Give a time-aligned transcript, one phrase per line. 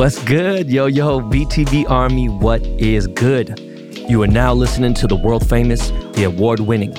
[0.00, 2.30] What's good, yo, yo, BTB Army?
[2.30, 3.60] What is good?
[4.08, 6.96] You are now listening to the world famous, the award winning,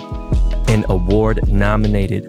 [0.68, 2.26] and award nominated,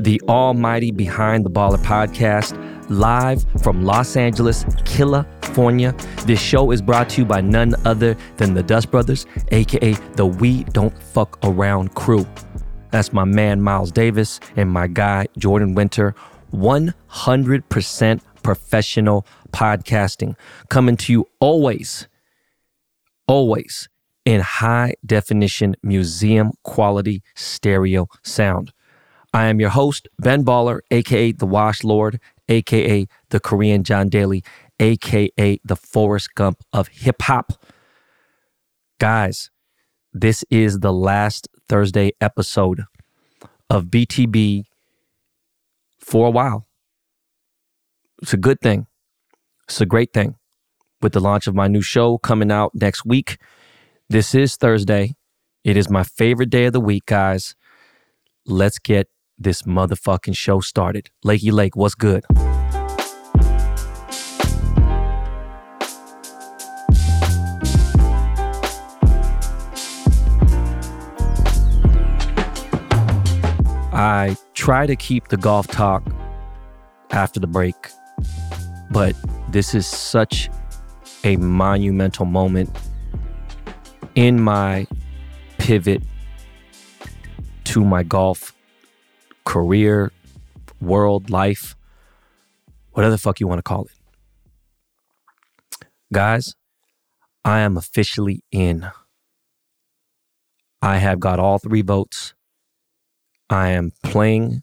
[0.00, 2.58] the almighty Behind the Baller podcast,
[2.90, 5.94] live from Los Angeles, California.
[6.24, 10.26] This show is brought to you by none other than the Dust Brothers, aka the
[10.26, 12.26] We Don't Fuck Around crew.
[12.90, 16.16] That's my man Miles Davis and my guy Jordan Winter.
[16.52, 20.36] 100% professional podcasting
[20.68, 22.06] coming to you always,
[23.26, 23.88] always
[24.24, 28.72] in high definition museum quality stereo sound.
[29.34, 34.44] I am your host, Ben Baller, aka the Wash Lord, aka the Korean John Daly,
[34.78, 37.52] aka the Forrest Gump of hip hop.
[39.00, 39.50] Guys,
[40.12, 42.84] this is the last Thursday episode
[43.68, 44.66] of BTB
[45.98, 46.68] for a while.
[48.22, 48.86] It's a good thing.
[49.68, 50.36] It's a great thing.
[51.02, 53.36] With the launch of my new show coming out next week,
[54.08, 55.16] this is Thursday.
[55.64, 57.54] It is my favorite day of the week, guys.
[58.46, 61.10] Let's get this motherfucking show started.
[61.26, 62.24] Lakey Lake, what's good?
[73.92, 76.02] I try to keep the golf talk
[77.10, 77.74] after the break,
[78.90, 79.14] but
[79.50, 80.50] this is such
[81.24, 82.70] a monumental moment
[84.14, 84.86] in my
[85.58, 86.02] pivot
[87.64, 88.52] to my golf
[89.44, 90.12] career,
[90.80, 91.76] world, life,
[92.92, 93.90] whatever the fuck you want to call it.
[96.12, 96.54] Guys,
[97.44, 98.88] I am officially in.
[100.82, 102.34] I have got all three votes.
[103.48, 104.62] I am playing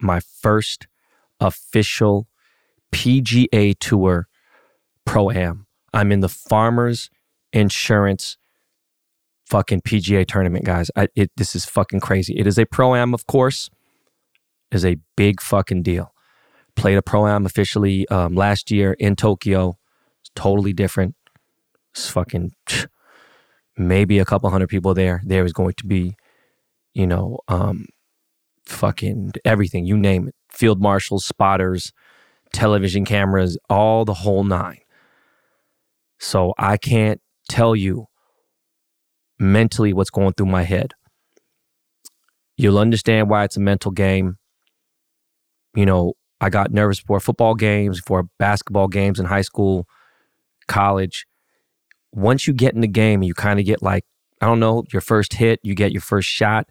[0.00, 0.86] my first
[1.40, 2.26] official
[2.92, 4.28] PGA Tour
[5.04, 5.66] Pro Am.
[5.92, 7.10] I'm in the Farmers
[7.52, 8.36] Insurance
[9.46, 10.90] fucking PGA tournament, guys.
[10.96, 12.38] I, it, this is fucking crazy.
[12.38, 13.68] It is a Pro Am, of course,
[14.70, 16.14] is a big fucking deal.
[16.76, 19.76] Played a Pro Am officially um, last year in Tokyo.
[20.20, 21.16] It's totally different.
[21.92, 22.52] It's fucking
[23.76, 25.20] maybe a couple hundred people there.
[25.24, 26.14] There is going to be,
[26.94, 27.86] you know, um,
[28.64, 30.34] fucking everything, you name it.
[30.48, 31.92] Field marshals, spotters,
[32.52, 34.80] television cameras, all the whole nine.
[36.18, 38.06] So I can't tell you
[39.38, 40.92] mentally what's going through my head.
[42.56, 44.36] You'll understand why it's a mental game.
[45.74, 49.86] You know, I got nervous for football games, for basketball games in high school,
[50.68, 51.26] college.
[52.12, 54.04] Once you get in the game, you kind of get like,
[54.40, 56.68] I don't know, your first hit, you get your first shot,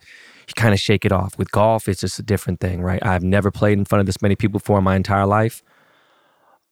[0.47, 1.37] you kind of shake it off.
[1.37, 3.03] With golf, it's just a different thing, right?
[3.05, 5.63] I've never played in front of this many people before in my entire life.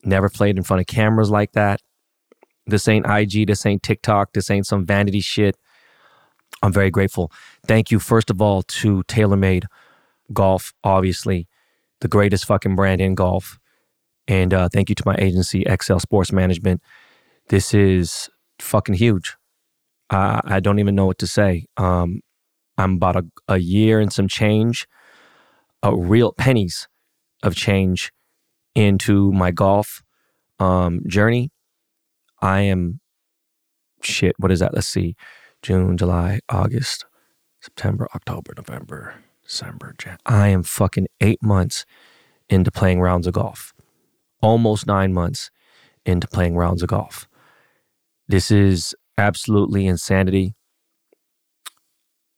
[0.03, 1.81] Never played in front of cameras like that.
[2.65, 5.57] This ain't IG, this ain't TikTok, this ain't some vanity shit.
[6.61, 7.31] I'm very grateful.
[7.65, 9.65] Thank you, first of all, to TaylorMade
[10.33, 11.47] Golf, obviously,
[12.01, 13.59] the greatest fucking brand in golf.
[14.27, 16.81] And uh, thank you to my agency, Excel Sports Management.
[17.47, 18.29] This is
[18.59, 19.37] fucking huge.
[20.09, 21.65] I, I don't even know what to say.
[21.77, 22.21] Um,
[22.77, 24.87] I'm about a, a year and some change,
[25.81, 26.87] a real pennies
[27.43, 28.11] of change
[28.77, 30.03] into my golf
[30.59, 31.49] um, journey.
[32.43, 32.99] I am
[34.03, 34.35] shit.
[34.37, 34.75] What is that?
[34.75, 35.15] Let's see.
[35.63, 37.05] June, July, August,
[37.59, 40.19] September, October, November, December, Jan.
[40.27, 41.85] I am fucking eight months
[42.49, 43.73] into playing rounds of golf.
[44.41, 45.49] Almost nine months
[46.05, 47.27] into playing rounds of golf.
[48.27, 50.53] This is absolutely insanity.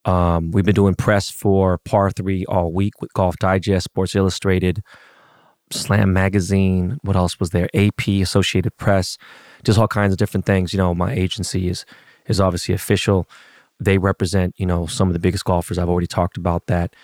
[0.06, 4.82] Um, we've been doing press for Par 3 all week with Golf Digest, Sports Illustrated,
[5.72, 7.00] Slam Magazine.
[7.03, 7.69] What else was there?
[7.74, 9.18] AP, Associated Press,
[9.63, 10.74] just all kinds of different things.
[10.74, 11.85] You know, my agency is
[12.28, 13.28] is obviously official.
[13.79, 15.78] They represent, you know, some of the biggest golfers.
[15.78, 16.96] I've already talked about that.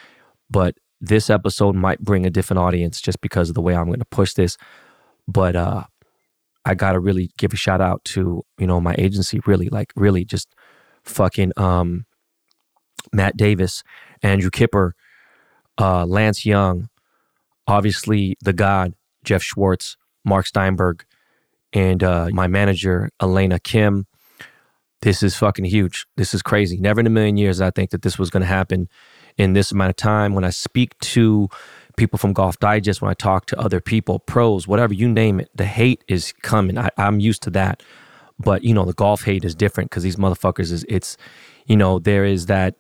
[0.50, 4.00] But this episode might bring a different audience just because of the way I'm going
[4.00, 4.58] to push this.
[5.28, 5.84] But uh
[6.68, 9.94] I got to really give a shout out to, you know, my agency really like
[9.96, 10.54] really just
[11.04, 12.06] fucking um
[13.14, 13.84] Matt Davis,
[14.24, 14.96] Andrew Kipper,
[15.78, 16.90] uh, Lance Young,
[17.68, 21.06] obviously the God, Jeff Schwartz, Mark Steinberg,
[21.74, 24.08] and uh, my manager, Elena Kim.
[25.02, 26.06] This is fucking huge.
[26.18, 26.78] This is crazy.
[26.78, 28.88] Never in a million years I think that this was going to happen
[29.38, 30.34] in this amount of time.
[30.34, 31.50] When I speak to
[31.98, 35.50] people from Golf Digest, when I talk to other people, pros, whatever, you name it,
[35.54, 36.78] the hate is coming.
[36.78, 37.84] I, I'm used to that.
[38.40, 41.18] But, you know, the golf hate is different because these motherfuckers is, it's,
[41.66, 42.76] you know, there is that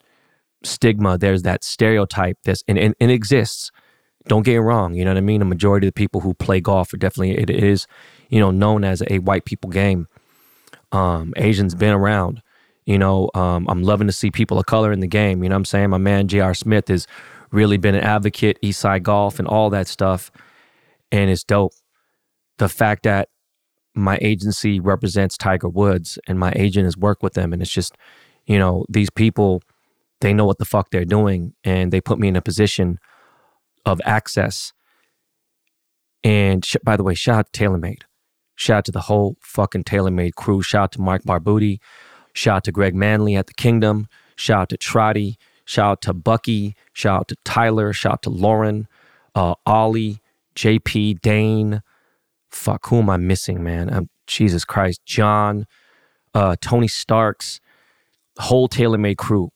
[0.63, 3.71] stigma, there's that stereotype that's and, and, and, it exists.
[4.27, 5.41] Don't get me wrong, you know what I mean?
[5.41, 7.87] A majority of the people who play golf are definitely it is,
[8.29, 10.07] you know, known as a white people game.
[10.91, 12.41] Um, Asians been around.
[12.85, 15.43] You know, um, I'm loving to see people of color in the game.
[15.43, 15.89] You know what I'm saying?
[15.89, 16.53] My man J.R.
[16.53, 17.07] Smith has
[17.51, 20.31] really been an advocate, Eastside Golf, and all that stuff.
[21.11, 21.73] And it's dope.
[22.57, 23.29] The fact that
[23.95, 27.53] my agency represents Tiger Woods and my agent has worked with them.
[27.53, 27.95] And it's just,
[28.45, 29.63] you know, these people,
[30.21, 31.53] they know what the fuck they're doing.
[31.63, 32.99] And they put me in a position
[33.85, 34.73] of access.
[36.23, 38.01] And sh- by the way, shout out to TaylorMade.
[38.55, 40.61] Shout out to the whole fucking TaylorMade crew.
[40.61, 41.79] Shout out to Mark Barbuti.
[42.33, 44.07] Shout out to Greg Manley at the Kingdom.
[44.35, 45.37] Shout out to Trotty.
[45.65, 46.75] Shout out to Bucky.
[46.93, 47.91] Shout out to Tyler.
[47.93, 48.87] Shout out to Lauren,
[49.33, 50.19] uh, Ollie,
[50.55, 51.81] JP, Dane.
[52.49, 53.93] Fuck, who am I missing, man?
[53.93, 55.05] I'm, Jesus Christ.
[55.05, 55.65] John,
[56.33, 57.59] uh, Tony Starks,
[58.39, 59.51] whole TaylorMade crew.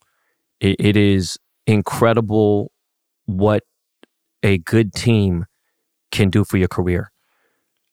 [0.60, 1.38] It, it is
[1.68, 2.72] incredible
[3.26, 3.64] what
[4.44, 5.46] a good team
[6.12, 7.12] can do for your career.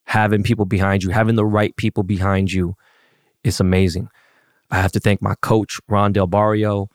[0.04, 2.76] Having people behind you, having the right people behind you
[3.42, 4.08] is amazing.
[4.70, 6.88] I have to thank my coach, Ron Del Barrio.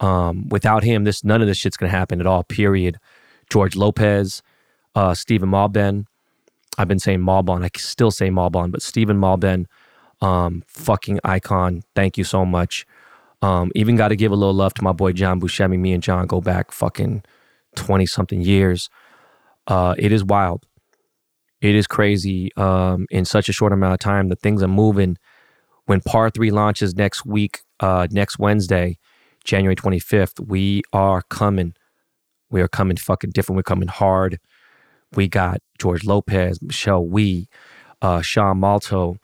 [0.00, 2.44] Um, without him, this none of this shit's gonna happen at all.
[2.44, 2.98] Period.
[3.50, 4.42] George Lopez,
[4.94, 6.06] uh, Stephen Malben.
[6.78, 7.64] I've been saying Malbon.
[7.64, 9.66] I still say Malbon, but Stephen Malben,
[10.22, 11.82] um, fucking icon.
[11.94, 12.86] Thank you so much.
[13.42, 15.78] Um, even got to give a little love to my boy John Buscemi.
[15.78, 17.22] Me and John go back fucking
[17.76, 18.88] twenty something years.
[19.66, 20.64] Uh, it is wild.
[21.60, 22.50] It is crazy.
[22.56, 25.16] Um, in such a short amount of time, the things are moving
[25.90, 28.96] when Par 3 launches next week, uh, next Wednesday,
[29.44, 31.74] January 25th, we are coming.
[32.48, 33.56] We are coming fucking different.
[33.56, 34.38] We're coming hard.
[35.14, 37.48] We got George Lopez, Michelle Wie,
[38.02, 39.16] uh, Sean Malto.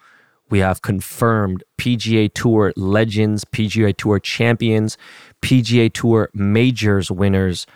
[0.51, 4.99] We have confirmed PGA Tour legends, PGA Tour champions,
[5.43, 7.67] PGA Tour majors winners,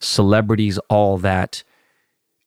[0.00, 1.62] celebrities, all that.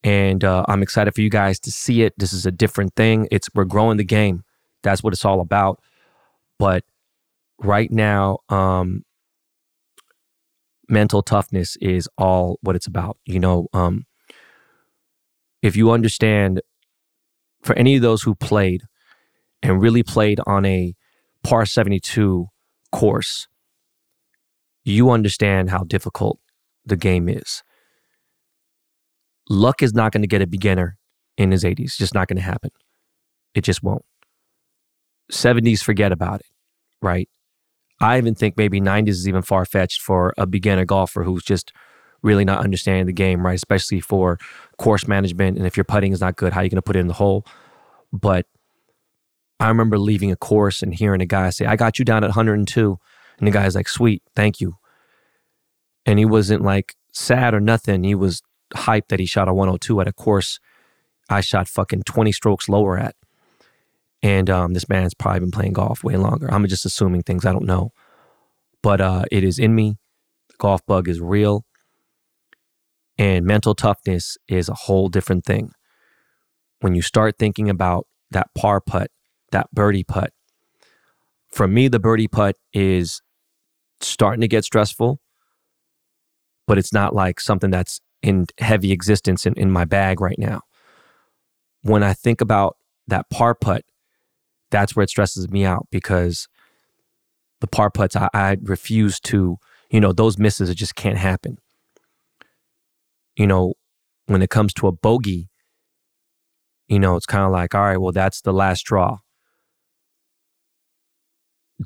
[0.04, 2.14] And uh, I'm excited for you guys to see it.
[2.18, 3.28] This is a different thing.
[3.32, 4.44] It's we're growing the game.
[4.82, 5.82] That's what it's all about.
[6.58, 6.86] But
[7.60, 9.04] right now, um,
[10.88, 13.18] mental toughness is all what it's about.
[13.26, 14.06] You know, um,
[15.62, 16.62] if you understand,
[17.62, 18.84] for any of those who played
[19.62, 20.96] and really played on a
[21.44, 22.48] par 72
[22.92, 23.48] course,
[24.86, 26.40] you understand how difficult
[26.90, 27.64] the game is.
[29.50, 30.98] Luck is not going to get a beginner
[31.38, 31.80] in his 80s.
[31.80, 32.72] It's just not going to happen.
[33.56, 34.06] It just won't.
[35.32, 36.48] 70s, forget about it,
[37.02, 37.30] right?
[38.02, 41.72] I even think maybe 90s is even far fetched for a beginner golfer who's just
[42.22, 43.56] really not understanding the game, right?
[43.56, 44.38] Especially for
[44.78, 45.58] course management.
[45.58, 47.08] And if your putting is not good, how are you going to put it in
[47.08, 47.46] the hole?
[48.12, 48.46] But
[49.60, 52.30] I remember leaving a course and hearing a guy say, I got you down at
[52.30, 52.98] 102.
[53.38, 54.76] And the guy's like, sweet, thank you.
[56.10, 58.04] And he wasn't like sad or nothing.
[58.04, 58.42] He was
[58.74, 60.60] hyped that he shot a 102 at a course
[61.30, 63.16] I shot fucking 20 strokes lower at.
[64.22, 66.52] And um, this man's probably been playing golf way longer.
[66.52, 67.92] I'm just assuming things I don't know.
[68.82, 69.98] But uh, it is in me.
[70.50, 71.66] The golf bug is real.
[73.18, 75.72] And mental toughness is a whole different thing.
[76.80, 79.12] When you start thinking about that par putt,
[79.52, 80.32] that birdie putt,
[81.50, 83.22] for me, the birdie putt is
[84.02, 85.20] starting to get stressful,
[86.70, 90.62] but it's not like something that's in heavy existence in, in my bag right now.
[91.82, 93.86] When I think about that par putt,
[94.70, 96.48] that's where it stresses me out because
[97.60, 99.58] the par putts, I, I refuse to,
[99.90, 101.58] you know, those misses, it just can't happen.
[103.36, 103.74] You know,
[104.28, 105.50] when it comes to a bogey,
[106.88, 109.18] you know, it's kind of like, all right, well, that's the last straw.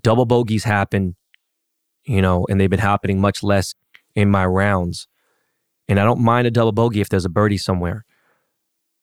[0.01, 1.15] Double bogeys happen,
[2.03, 3.73] you know, and they've been happening much less
[4.15, 5.07] in my rounds.
[5.87, 8.05] And I don't mind a double bogey if there's a birdie somewhere,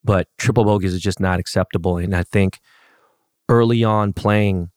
[0.02, 1.98] but triple bogeys is just not acceptable.
[1.98, 2.58] And I think
[3.48, 4.70] early on playing,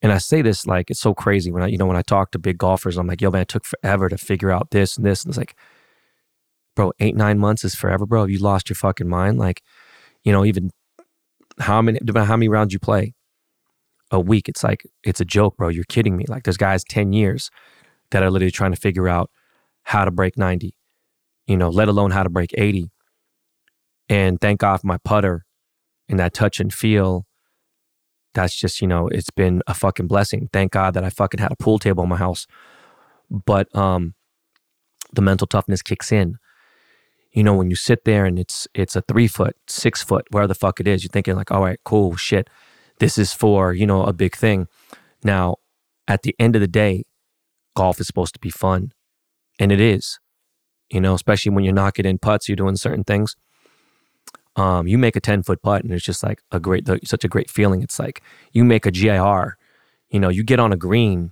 [0.00, 2.30] and I say this like it's so crazy when I, you know, when I talk
[2.30, 5.04] to big golfers, I'm like, yo, man, it took forever to figure out this and
[5.04, 5.24] this.
[5.24, 5.56] And it's like,
[6.76, 8.24] bro, eight, nine months is forever, bro.
[8.24, 9.38] You lost your fucking mind.
[9.38, 9.62] Like,
[10.22, 10.70] you know, even
[11.58, 13.14] how many, how many rounds you play
[14.12, 15.68] a week, it's like, it's a joke, bro.
[15.68, 16.24] You're kidding me.
[16.28, 17.50] Like, there's guys 10 years
[18.10, 19.30] that are literally trying to figure out
[19.82, 20.74] how to break 90,
[21.46, 22.90] you know, let alone how to break 80.
[24.08, 25.44] And thank God for my putter
[26.08, 27.26] and that touch and feel,
[28.34, 30.48] that's just, you know, it's been a fucking blessing.
[30.52, 32.46] Thank God that I fucking had a pool table in my house.
[33.30, 34.14] But um
[35.12, 36.38] the mental toughness kicks in.
[37.32, 40.46] You know, when you sit there and it's it's a three foot, six foot, where
[40.46, 42.48] the fuck it is, you're thinking like, all right, cool, shit.
[43.00, 44.66] This is for, you know, a big thing.
[45.22, 45.56] Now,
[46.08, 47.04] at the end of the day,
[47.78, 48.90] golf is supposed to be fun.
[49.60, 50.18] And it is.
[50.90, 53.36] You know, especially when you're knocking in putts, you're doing certain things.
[54.56, 57.28] Um, you make a 10 foot putt and it's just like a great, such a
[57.28, 57.80] great feeling.
[57.80, 58.20] It's like
[58.52, 59.56] you make a GIR,
[60.10, 61.30] you know, you get on a green,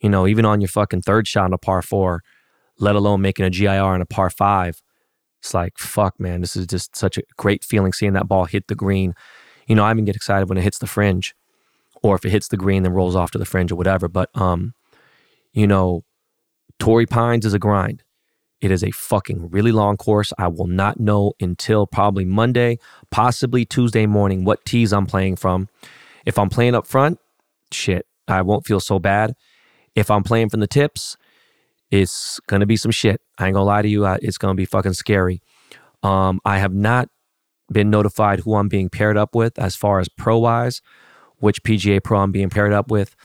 [0.00, 2.24] you know, even on your fucking third shot on a par four,
[2.80, 4.82] let alone making a GIR on a par five.
[5.40, 8.66] It's like, fuck, man, this is just such a great feeling seeing that ball hit
[8.66, 9.14] the green.
[9.68, 11.36] You know, I even get excited when it hits the fringe
[12.02, 14.08] or if it hits the green, then rolls off to the fringe or whatever.
[14.08, 14.74] But, um,
[15.56, 16.04] you know,
[16.78, 18.04] Torrey Pines is a grind.
[18.60, 20.32] It is a fucking really long course.
[20.38, 22.78] I will not know until probably Monday,
[23.10, 25.68] possibly Tuesday morning, what tees I'm playing from.
[26.26, 27.18] If I'm playing up front,
[27.72, 29.34] shit, I won't feel so bad.
[29.94, 31.16] If I'm playing from the tips,
[31.90, 33.22] it's gonna be some shit.
[33.38, 34.04] I ain't gonna lie to you.
[34.04, 35.40] I, It's gonna be fucking scary.
[36.02, 37.08] Um, I have not
[37.72, 40.82] been notified who I'm being paired up with as far as pro wise,
[41.38, 43.16] which PGA pro I'm being paired up with,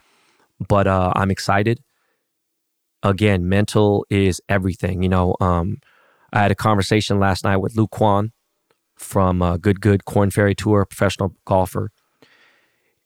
[0.65, 1.81] but uh, I'm excited
[3.03, 5.03] again, mental is everything.
[5.03, 5.77] You know, um,
[6.33, 8.31] I had a conversation last night with Luke Kwon
[8.95, 11.91] from uh, Good Good Korn Ferry Tour, professional golfer,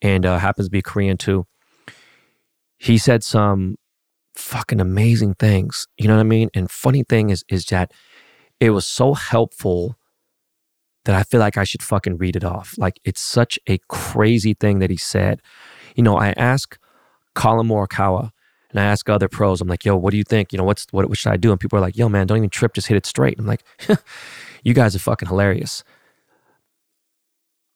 [0.02, 1.46] and uh, happens to be Korean too.
[2.78, 3.76] He said some
[4.34, 5.86] fucking amazing things.
[5.96, 6.50] You know what I mean?
[6.54, 7.92] And funny thing is, is that
[8.60, 9.96] it was so helpful
[11.06, 12.74] that I feel like I should fucking read it off.
[12.76, 15.40] Like it's such a crazy thing that he said.
[15.94, 16.78] You know, I asked
[17.34, 18.32] Collin Morikawa
[18.76, 20.52] and I ask other pros, I'm like, yo, what do you think?
[20.52, 21.50] You know, what's what, what should I do?
[21.50, 23.38] And people are like, yo, man, don't even trip, just hit it straight.
[23.38, 23.64] I'm like,
[24.64, 25.82] you guys are fucking hilarious.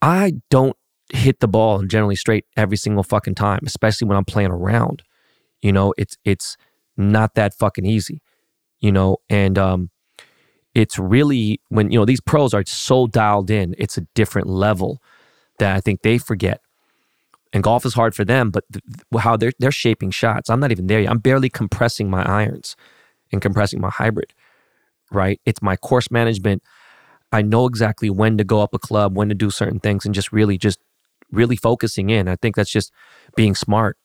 [0.03, 0.77] I don't
[1.11, 5.03] hit the ball generally straight every single fucking time, especially when I'm playing around.
[5.63, 6.59] You know, it's it's
[6.99, 8.21] not that fucking easy.
[8.81, 9.91] You know, and um
[10.75, 15.03] it's really when you know these pros are so dialed in, it's a different level
[15.59, 16.61] that I think they forget
[17.53, 18.85] and golf is hard for them, but th-
[19.19, 20.51] how they're they're shaping shots.
[20.51, 21.11] I'm not even there yet.
[21.11, 22.77] I'm barely compressing my irons
[23.33, 24.33] and compressing my hybrid.
[25.11, 25.41] Right?
[25.45, 26.63] It's my course management.
[27.33, 30.15] I know exactly when to go up a club, when to do certain things, and
[30.15, 30.79] just really, just
[31.33, 32.29] really focusing in.
[32.29, 32.93] I think that's just
[33.37, 33.97] being smart.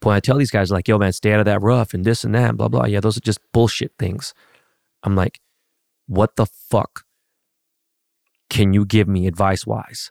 [0.00, 2.04] But when I tell these guys like, "Yo, man, stay out of that rough," and
[2.04, 4.34] this and that, blah blah, yeah, those are just bullshit things.
[5.02, 5.40] I'm like,
[6.06, 7.04] what the fuck
[8.50, 10.10] can you give me advice wise?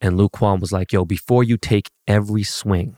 [0.00, 2.96] And Luke Kwon was like, yo, before you take every swing,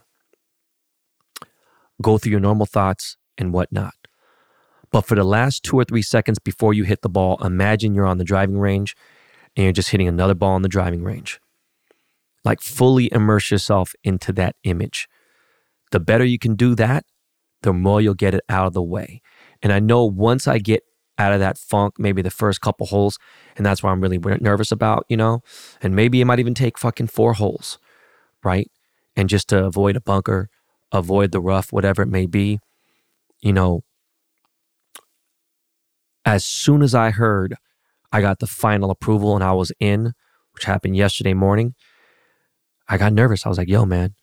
[2.01, 3.93] go through your normal thoughts and whatnot.
[4.91, 8.05] But for the last two or three seconds before you hit the ball, imagine you're
[8.05, 8.95] on the driving range
[9.55, 11.39] and you're just hitting another ball on the driving range.
[12.43, 15.07] Like fully immerse yourself into that image.
[15.91, 17.05] The better you can do that,
[17.61, 19.21] the more you'll get it out of the way.
[19.61, 20.83] And I know once I get
[21.21, 23.19] out of that funk, maybe the first couple holes.
[23.55, 25.43] And that's what I'm really nervous about, you know?
[25.81, 27.77] And maybe it might even take fucking four holes,
[28.43, 28.69] right?
[29.15, 30.49] And just to avoid a bunker,
[30.91, 32.59] avoid the rough, whatever it may be,
[33.41, 33.83] you know,
[36.25, 37.55] as soon as I heard
[38.11, 40.13] I got the final approval and I was in,
[40.53, 41.75] which happened yesterday morning,
[42.87, 43.45] I got nervous.
[43.45, 44.15] I was like, yo, man,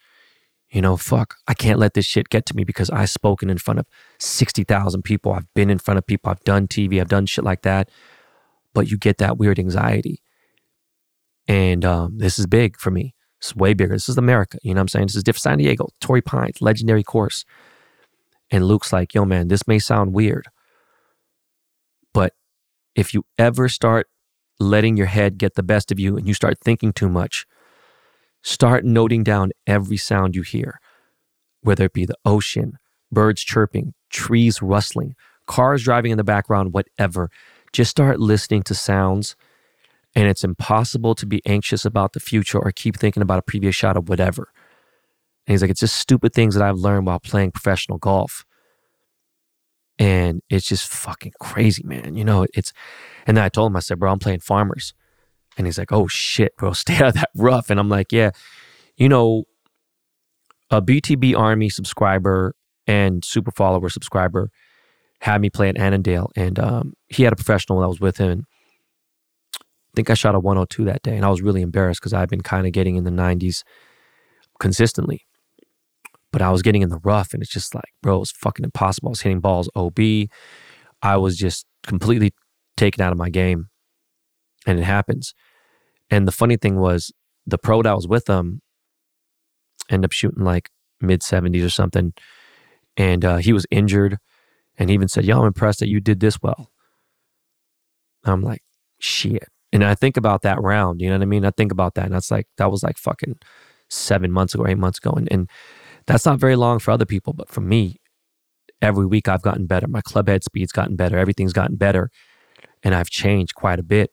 [0.70, 3.58] you know, fuck, I can't let this shit get to me because I've spoken in
[3.58, 3.86] front of
[4.18, 5.32] 60,000 people.
[5.32, 6.30] I've been in front of people.
[6.30, 7.00] I've done TV.
[7.00, 7.88] I've done shit like that.
[8.74, 10.22] But you get that weird anxiety.
[11.46, 13.14] And um, this is big for me.
[13.38, 13.94] It's way bigger.
[13.94, 14.58] This is America.
[14.62, 15.06] You know what I'm saying?
[15.06, 15.42] This is different.
[15.42, 17.46] San Diego, Torrey Pines, legendary course.
[18.50, 20.48] And Luke's like, yo, man, this may sound weird.
[22.12, 22.34] But
[22.94, 24.08] if you ever start
[24.60, 27.46] letting your head get the best of you and you start thinking too much,
[28.42, 30.80] Start noting down every sound you hear,
[31.62, 32.78] whether it be the ocean,
[33.10, 35.14] birds chirping, trees rustling,
[35.46, 37.30] cars driving in the background, whatever.
[37.72, 39.36] Just start listening to sounds.
[40.14, 43.74] And it's impossible to be anxious about the future or keep thinking about a previous
[43.74, 44.52] shot of whatever.
[45.46, 48.44] And he's like, it's just stupid things that I've learned while playing professional golf.
[49.98, 52.16] And it's just fucking crazy, man.
[52.16, 52.72] You know, it's,
[53.26, 54.94] and then I told him, I said, bro, I'm playing farmers.
[55.58, 57.68] And he's like, oh shit, bro, stay out of that rough.
[57.68, 58.30] And I'm like, yeah,
[58.96, 59.44] you know,
[60.70, 62.54] a BTB Army subscriber
[62.86, 64.50] and super follower subscriber
[65.20, 66.30] had me play at Annandale.
[66.36, 68.46] And um, he had a professional that was with him.
[69.54, 71.16] I think I shot a 102 that day.
[71.16, 73.64] And I was really embarrassed because I've been kind of getting in the 90s
[74.60, 75.24] consistently.
[76.30, 79.08] But I was getting in the rough and it's just like, bro, it's fucking impossible.
[79.08, 79.98] I was hitting balls OB.
[81.02, 82.32] I was just completely
[82.76, 83.68] taken out of my game.
[84.66, 85.34] And it happens.
[86.10, 87.12] And the funny thing was,
[87.46, 88.60] the pro that was with them
[89.90, 92.12] ended up shooting like mid 70s or something.
[92.96, 94.18] And uh, he was injured.
[94.76, 96.70] And he even said, Yo, I'm impressed that you did this well.
[98.24, 98.62] I'm like,
[99.00, 99.44] shit.
[99.72, 101.44] And I think about that round, you know what I mean?
[101.44, 102.06] I think about that.
[102.06, 103.36] And that's like, that was like fucking
[103.90, 105.12] seven months ago, eight months ago.
[105.16, 105.50] And, and
[106.06, 107.32] that's not very long for other people.
[107.32, 108.00] But for me,
[108.80, 109.86] every week I've gotten better.
[109.86, 111.18] My club head speed's gotten better.
[111.18, 112.10] Everything's gotten better.
[112.82, 114.10] And I've changed quite a bit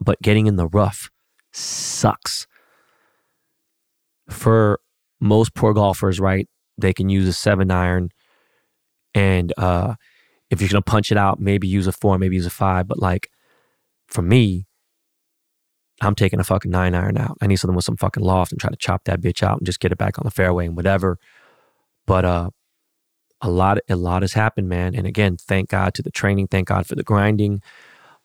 [0.00, 1.10] but getting in the rough
[1.52, 2.46] sucks.
[4.28, 4.80] For
[5.20, 8.10] most pro golfers, right, they can use a seven iron.
[9.14, 9.94] And uh,
[10.50, 12.86] if you're going to punch it out, maybe use a four, maybe use a five.
[12.86, 13.30] But like
[14.06, 14.66] for me,
[16.00, 17.36] I'm taking a fucking nine iron out.
[17.40, 19.66] I need something with some fucking loft and try to chop that bitch out and
[19.66, 21.18] just get it back on the fairway and whatever.
[22.06, 22.50] But uh,
[23.42, 24.94] a lot, a lot has happened, man.
[24.94, 26.48] And again, thank God to the training.
[26.48, 27.62] Thank God for the grinding.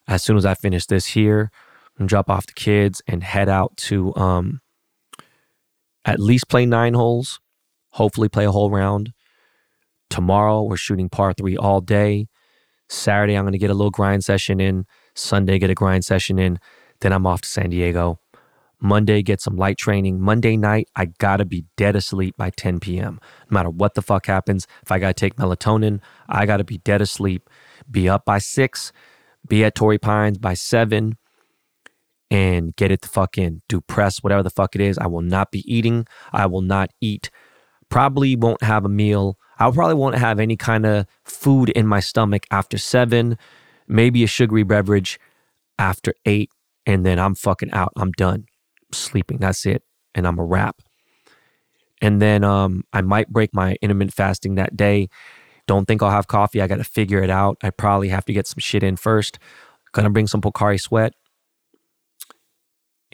[0.08, 1.51] As soon as I finish this here,
[1.97, 4.61] and drop off the kids and head out to um,
[6.03, 7.39] at least play nine holes,
[7.91, 9.13] hopefully play a whole round.
[10.09, 12.27] Tomorrow we're shooting par three all day.
[12.89, 14.85] Saturday I'm going to get a little grind session in.
[15.15, 16.59] Sunday get a grind session in.
[17.01, 18.19] Then I'm off to San Diego.
[18.79, 20.19] Monday get some light training.
[20.21, 23.19] Monday night I gotta be dead asleep by 10 p.m.
[23.49, 24.67] No matter what the fuck happens.
[24.83, 27.49] If I gotta take melatonin, I gotta be dead asleep.
[27.89, 28.91] Be up by six.
[29.47, 31.17] Be at Torrey Pines by seven
[32.32, 33.62] and get it the fuck in.
[33.67, 34.98] Do press, whatever the fuck it is.
[34.98, 36.08] I will not be eating.
[36.34, 37.29] I will not eat.
[37.89, 39.38] Probably won't have a meal.
[39.60, 43.38] I probably won't have any kind of food in my stomach after seven,
[43.88, 45.20] maybe a sugary beverage
[45.77, 46.50] after eight,
[46.86, 47.94] and then I'm fucking out.
[47.96, 48.46] I'm done
[48.91, 49.38] sleeping.
[49.38, 49.84] That's it.
[50.13, 50.82] And I'm a wrap.
[52.01, 55.10] And then um, I might break my intermittent fasting that day.
[55.67, 56.62] Don't think I'll have coffee.
[56.62, 57.58] I got to figure it out.
[57.63, 59.39] I probably have to get some shit in first.
[59.94, 61.13] Gonna bring some Pocari Sweat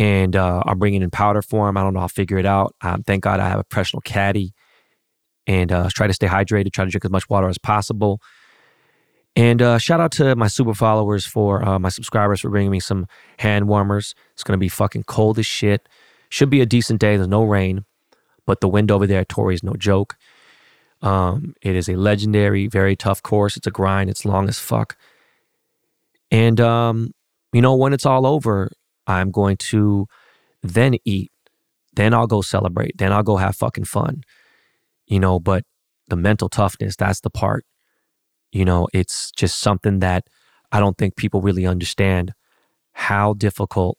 [0.01, 1.77] and uh, I'll bring it in powder form.
[1.77, 1.99] I don't know.
[1.99, 2.75] I'll figure it out.
[2.81, 4.51] Um, thank God I have a professional caddy
[5.45, 8.19] and uh, try to stay hydrated, try to drink as much water as possible.
[9.35, 12.79] And uh, shout out to my super followers for uh, my subscribers for bringing me
[12.79, 13.05] some
[13.37, 14.15] hand warmers.
[14.33, 15.87] It's going to be fucking cold as shit.
[16.29, 17.15] Should be a decent day.
[17.15, 17.85] There's no rain,
[18.47, 20.17] but the wind over there at Torrey is no joke.
[21.03, 23.55] Um, it is a legendary, very tough course.
[23.55, 24.09] It's a grind.
[24.09, 24.97] It's long as fuck.
[26.31, 27.13] And, um,
[27.53, 28.71] you know, when it's all over,
[29.19, 30.07] I'm going to
[30.63, 31.31] then eat.
[31.93, 32.97] Then I'll go celebrate.
[32.97, 34.21] Then I'll go have fucking fun.
[35.07, 35.63] You know, but
[36.07, 37.65] the mental toughness, that's the part.
[38.51, 40.25] You know, it's just something that
[40.71, 42.33] I don't think people really understand
[42.93, 43.97] how difficult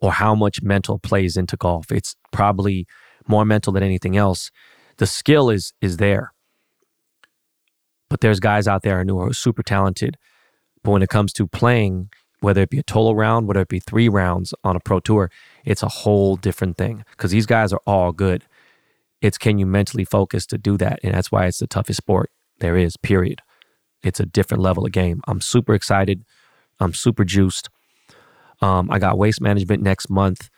[0.00, 1.90] or how much mental plays into golf.
[1.90, 2.86] It's probably
[3.26, 4.50] more mental than anything else.
[4.98, 6.32] The skill is is there.
[8.08, 10.16] But there's guys out there who are super talented.
[10.82, 13.80] But when it comes to playing whether it be a total round, whether it be
[13.80, 15.30] three rounds on a pro tour,
[15.64, 18.44] it's a whole different thing because these guys are all good.
[19.22, 21.00] It's can you mentally focus to do that?
[21.02, 23.40] And that's why it's the toughest sport there is, period.
[24.02, 25.20] It's a different level of game.
[25.26, 26.24] I'm super excited.
[26.78, 27.68] I'm super juiced.
[28.60, 30.50] Um, I got waste management next month.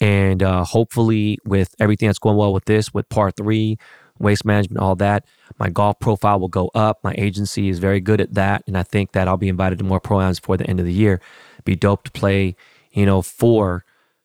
[0.00, 3.78] And uh, hopefully, with everything that's going well with this, with Par three,
[4.20, 5.24] waste management, all that.
[5.58, 6.98] My golf profile will go up.
[7.02, 8.62] My agency is very good at that.
[8.66, 10.92] And I think that I'll be invited to more programs before the end of the
[10.92, 11.20] year.
[11.64, 12.56] Be dope to play,
[12.92, 13.84] you know, four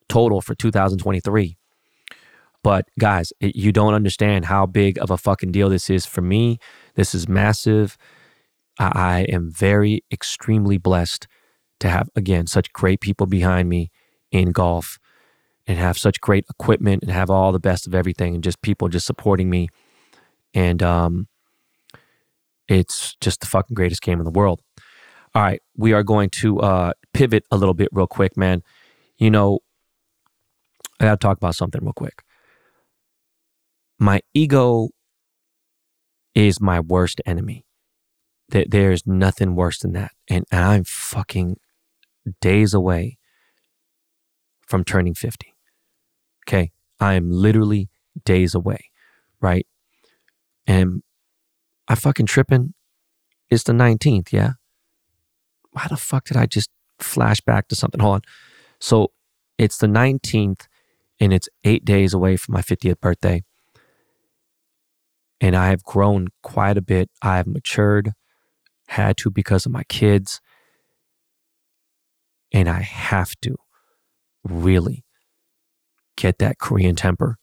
[0.09, 1.57] total for 2023.
[2.63, 6.21] But guys, it, you don't understand how big of a fucking deal this is for
[6.21, 6.59] me.
[6.95, 7.97] This is massive.
[8.79, 11.27] I, I am very, extremely blessed
[11.81, 13.91] to have, again, such great people behind me
[14.31, 14.97] in golf
[15.67, 18.87] and have such great equipment and have all the best of everything and just people
[18.87, 19.69] just supporting me
[20.53, 21.27] and um,
[22.67, 24.61] it's just the fucking greatest game in the world.
[25.35, 28.61] All right, we are going to uh, pivot a little bit real quick, man.
[29.17, 29.59] You know,
[30.99, 32.23] I got to talk about something real quick.
[33.99, 34.89] My ego
[36.35, 37.65] is my worst enemy.
[38.49, 40.11] There's nothing worse than that.
[40.27, 41.57] And I'm fucking
[42.41, 43.17] days away
[44.61, 45.53] from turning 50.
[46.47, 46.71] Okay.
[46.99, 47.89] I am literally
[48.25, 48.89] days away,
[49.41, 49.65] right?
[50.65, 51.03] And
[51.87, 52.73] I fucking tripping.
[53.49, 54.53] It's the 19th, yeah?
[55.71, 57.99] Why the fuck did I just flash back to something?
[57.99, 58.21] Hold on.
[58.79, 59.11] So
[59.57, 60.67] it's the 19th
[61.19, 63.43] and it's eight days away from my 50th birthday.
[65.41, 67.09] And I have grown quite a bit.
[67.21, 68.13] I have matured,
[68.87, 70.41] had to because of my kids.
[72.51, 73.55] And I have to
[74.43, 75.03] really
[76.15, 77.37] get that Korean temper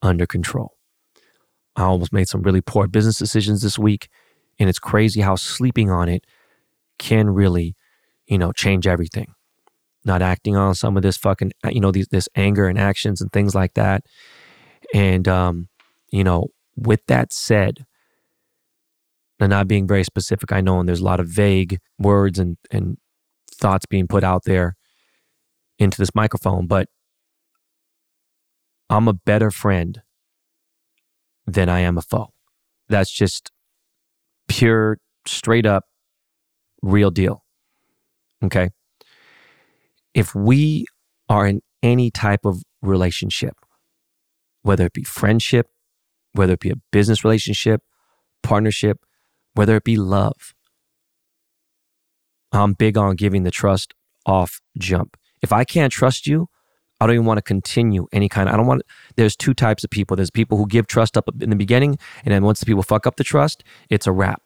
[0.00, 0.77] under control.
[1.78, 4.08] I almost made some really poor business decisions this week.
[4.58, 6.24] And it's crazy how sleeping on it
[6.98, 7.76] can really,
[8.26, 9.32] you know, change everything.
[10.04, 13.20] Not acting on some of this fucking, uh, you know, these, this anger and actions
[13.20, 14.02] and things like that.
[14.92, 15.68] And, um,
[16.10, 17.86] you know, with that said,
[19.38, 22.56] and not being very specific, I know, and there's a lot of vague words and,
[22.72, 22.96] and
[23.52, 24.74] thoughts being put out there
[25.78, 26.88] into this microphone, but
[28.90, 30.02] I'm a better friend
[31.48, 32.28] than I am a foe.
[32.88, 33.50] That's just
[34.48, 35.84] pure, straight up,
[36.82, 37.44] real deal.
[38.44, 38.70] Okay.
[40.14, 40.86] if we
[41.28, 43.54] are in any type of relationship,
[44.62, 45.68] whether it be friendship,
[46.32, 47.82] whether it be a business relationship,
[48.42, 48.98] partnership,
[49.54, 50.54] whether it be love,
[52.52, 53.94] I'm big on giving the trust
[54.26, 55.16] off jump.
[55.42, 56.48] If I can't trust you,
[57.00, 58.82] I don't even want to continue any kind of, I don't want,
[59.16, 60.16] there's two types of people.
[60.16, 63.06] There's people who give trust up in the beginning, and then once the people fuck
[63.06, 64.42] up the trust, it's a wrap.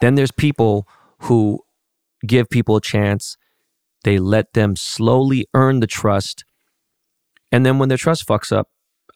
[0.00, 0.86] Then there's people
[1.20, 1.60] who
[2.26, 3.36] give people a chance,
[4.04, 6.44] they let them slowly earn the trust.
[7.52, 8.68] And then when their trust fucks up,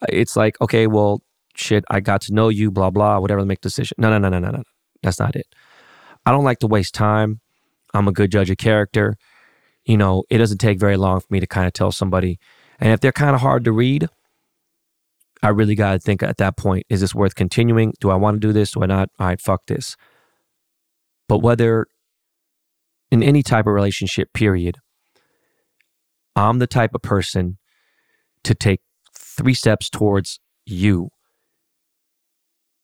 [0.09, 1.21] it's like, okay, well,
[1.55, 3.95] shit, I got to know you, blah, blah, whatever, make decision.
[3.97, 4.63] No, no, no, no, no, no.
[5.01, 5.47] That's not it.
[6.25, 7.39] I don't like to waste time.
[7.93, 9.15] I'm a good judge of character.
[9.85, 12.39] You know, it doesn't take very long for me to kind of tell somebody.
[12.79, 14.09] And if they're kind of hard to read,
[15.41, 17.93] I really got to think at that point, is this worth continuing?
[17.99, 18.71] Do I want to do this?
[18.71, 19.09] Do I not?
[19.19, 19.95] All right, fuck this.
[21.27, 21.85] But whether
[23.11, 24.77] in any type of relationship, period,
[26.35, 27.57] I'm the type of person
[28.43, 28.81] to take
[29.17, 31.09] three steps towards you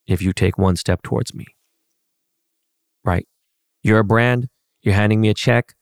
[0.07, 1.45] if you take one step towards me.
[3.03, 3.27] Right?
[3.83, 4.47] You're a brand,
[4.81, 5.73] you're handing me a check.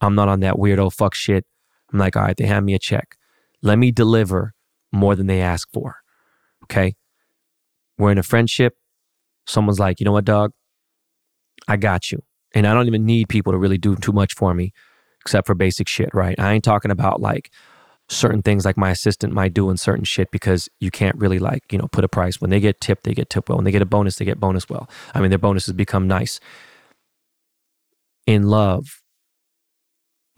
[0.00, 1.44] I'm not on that weirdo fuck shit.
[1.92, 3.16] I'm like, all right, they hand me a check.
[3.62, 4.54] Let me deliver
[4.92, 5.96] more than they ask for.
[6.64, 6.96] Okay.
[7.98, 8.76] We're in a friendship.
[9.46, 10.52] Someone's like, you know what, dog?
[11.68, 12.22] I got you.
[12.54, 14.72] And I don't even need people to really do too much for me
[15.20, 16.38] except for basic shit, right?
[16.38, 17.50] I ain't talking about like
[18.08, 21.62] certain things like my assistant might do and certain shit because you can't really like,
[21.70, 22.40] you know, put a price.
[22.40, 23.58] When they get tipped, they get tipped well.
[23.58, 24.88] When they get a bonus, they get bonus well.
[25.14, 26.40] I mean, their bonuses become nice.
[28.26, 28.99] In love,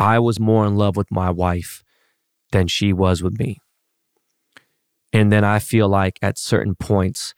[0.03, 1.85] I was more in love with my wife
[2.51, 3.59] than she was with me.
[5.13, 7.35] And then I feel like at certain points,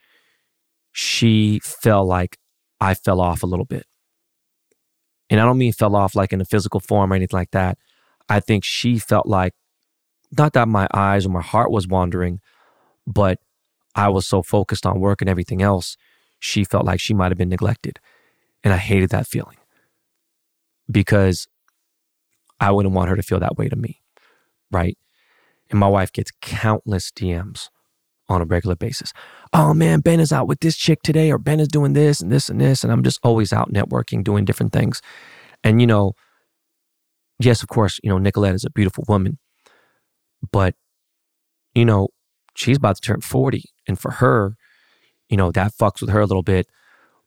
[0.91, 2.39] she felt like
[2.81, 3.85] I fell off a little bit.
[5.29, 7.77] And I don't mean fell off like in a physical form or anything like that.
[8.31, 9.53] I think she felt like,
[10.39, 12.41] not that my eyes or my heart was wandering,
[13.07, 13.41] but
[13.95, 15.99] I was so focused on work and everything else,
[16.39, 18.01] she felt like she might have been neglected.
[18.63, 19.59] And I hated that feeling
[20.91, 21.47] because
[22.61, 24.01] I wouldn't want her to feel that way to me.
[24.71, 24.97] Right.
[25.71, 27.69] And my wife gets countless DMs
[28.29, 29.13] on a regular basis.
[29.53, 32.33] Oh man, Ben is out with this chick today, or Ben is doing this and
[32.33, 32.83] this and this.
[32.83, 35.03] And I'm just always out networking, doing different things.
[35.63, 36.13] And, you know,
[37.39, 39.39] yes, of course, you know, Nicolette is a beautiful woman,
[40.53, 40.75] but,
[41.75, 42.09] you know,
[42.55, 43.65] she's about to turn 40.
[43.87, 44.57] And for her,
[45.29, 46.67] you know, that fucks with her a little bit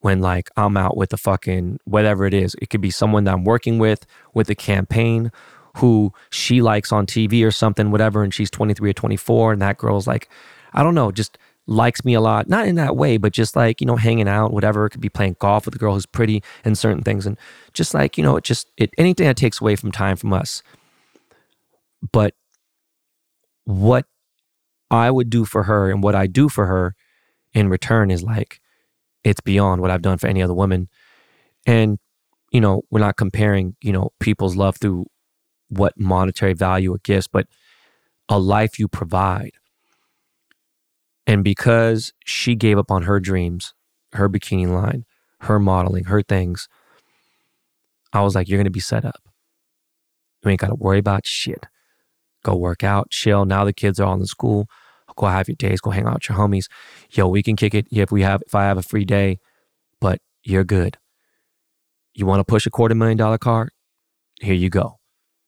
[0.02, 2.56] when like I'm out with the fucking whatever it is.
[2.62, 5.32] It could be someone that I'm working with, with a campaign
[5.78, 9.78] who she likes on TV or something, whatever, and she's 23 or 24, and that
[9.78, 10.30] girl's like,
[10.74, 12.48] I don't know, just likes me a lot.
[12.48, 14.86] Not in that way, but just like, you know, hanging out, whatever.
[14.86, 17.26] It could be playing golf with a girl who's pretty and certain things.
[17.26, 17.38] And
[17.74, 20.64] just like, you know, it just it anything that takes away from time from us.
[22.12, 22.34] But
[23.66, 24.06] what
[24.90, 26.96] I would do for her and what I do for her
[27.54, 28.62] in return is like
[29.30, 30.90] it's beyond what I've done for any other woman.
[31.66, 32.00] And,
[32.52, 35.08] you know, we're not comparing, you know, people's love through
[35.70, 37.48] what monetary value it gives, but
[38.30, 39.52] a life you provide
[41.28, 43.74] and because she gave up on her dreams,
[44.14, 45.06] her bikini line,
[45.42, 46.70] her modeling, her things,
[48.14, 49.22] I was like, you're going to be set up.
[50.44, 51.66] You ain't got to worry about shit.
[52.44, 53.44] Go work out, chill.
[53.44, 54.68] Now the kids are all in school.
[55.18, 56.66] Go have your days, go hang out with your homies.
[57.12, 59.40] Yo, we can kick it if we have if I have a free day,
[60.00, 60.98] but you're good.
[62.14, 63.70] You want to push a quarter million dollar car?
[64.40, 65.00] Here you go.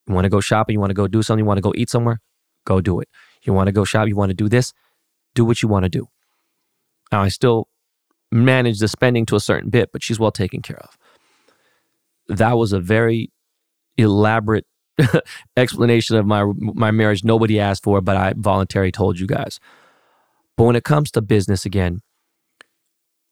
[0.08, 1.74] You want to go shopping, you want to go do something, you want to go
[1.76, 2.20] eat somewhere?
[2.66, 3.08] Go do it.
[3.44, 4.74] You want to go shop, you want to do this?
[5.36, 6.08] do what you want to do.
[7.12, 7.68] Now, I still
[8.32, 10.98] manage the spending to a certain bit, but she's well taken care of.
[12.28, 13.32] That was a very
[13.98, 14.66] elaborate
[15.58, 19.60] explanation of my my marriage nobody asked for, but I voluntarily told you guys.
[20.58, 22.02] But when it comes to business again,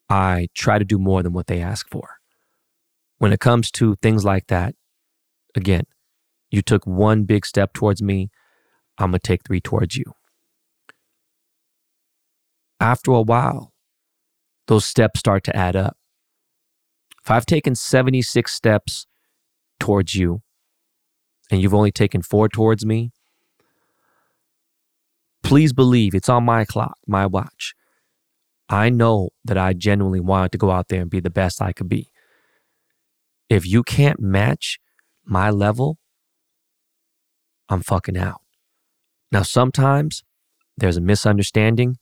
[0.09, 2.17] I try to do more than what they ask for.
[3.17, 4.75] When it comes to things like that,
[5.55, 5.83] again,
[6.49, 8.29] you took one big step towards me,
[8.97, 10.13] I'm going to take 3 towards you
[12.79, 13.73] after a while,
[14.67, 15.97] those steps start to add up.
[17.23, 19.07] If I've taken 76 steps
[19.79, 20.41] towards you
[21.49, 23.11] and you've only taken four towards me,
[25.43, 27.73] please believe it's on my clock, my watch.
[28.69, 31.71] I know that I genuinely wanted to go out there and be the best I
[31.71, 32.11] could be.
[33.49, 34.79] If you can't match
[35.25, 35.97] my level,
[37.69, 38.41] I'm fucking out.
[39.31, 40.23] Now, sometimes
[40.77, 41.97] there's a misunderstanding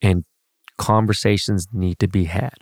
[0.00, 0.24] and
[0.76, 2.56] conversations need to be had.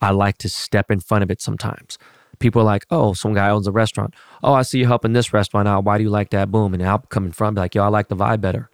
[0.00, 1.98] I like to step in front of it sometimes
[2.38, 4.14] People are like, oh, some guy owns a restaurant.
[4.42, 5.84] Oh, I see you helping this restaurant out.
[5.84, 6.50] Why do you like that?
[6.50, 6.74] Boom.
[6.74, 8.70] And I'll come in front and be like, yo, I like the vibe better.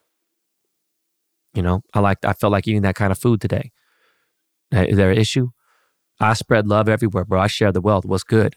[1.55, 3.73] You know, I like I felt like eating that kind of food today.
[4.73, 5.51] Eh, is there an issue?
[6.19, 7.41] I spread love everywhere, bro.
[7.41, 8.05] I share the wealth.
[8.05, 8.57] What's good?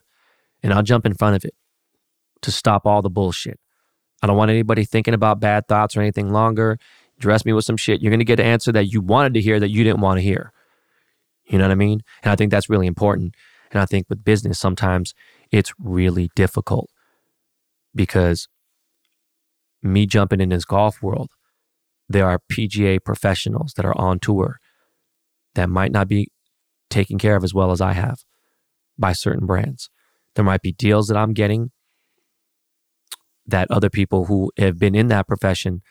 [0.64, 1.56] And I'll jump in front of it
[2.42, 3.60] to stop all the bullshit.
[4.22, 6.78] I don't want anybody thinking about bad thoughts or anything longer.
[7.20, 8.02] Dress me with some shit.
[8.02, 10.18] You're going to get an answer that you wanted to hear that you didn't want
[10.18, 10.52] to hear.
[11.46, 12.02] You know what I mean?
[12.24, 13.36] And I think that's really important.
[13.76, 15.14] And I think with business, sometimes
[15.52, 16.90] it's really difficult
[17.94, 18.48] because
[19.84, 21.32] me jumping in this golf world,
[22.08, 24.60] there are PGA professionals that are on tour
[25.56, 26.30] that might not be
[26.90, 28.20] taken care of as well as I have
[28.98, 29.90] by certain brands.
[30.36, 31.72] There might be deals that I'm getting
[33.46, 35.82] that other people who have been in that profession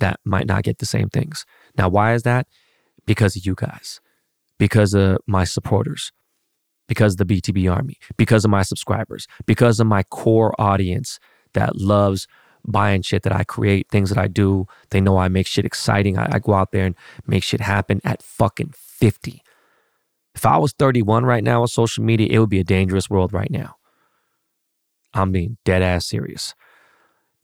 [0.00, 1.46] that might not get the same things.
[1.78, 2.48] Now, why is that?
[3.06, 4.00] Because of you guys,
[4.58, 6.10] because of my supporters,
[6.86, 11.18] because of the BTB Army, because of my subscribers, because of my core audience
[11.54, 12.26] that loves
[12.66, 14.66] buying shit that I create, things that I do.
[14.90, 16.18] They know I make shit exciting.
[16.18, 16.94] I, I go out there and
[17.26, 19.42] make shit happen at fucking 50.
[20.34, 23.32] If I was 31 right now on social media, it would be a dangerous world
[23.32, 23.76] right now.
[25.12, 26.54] I'm being dead ass serious.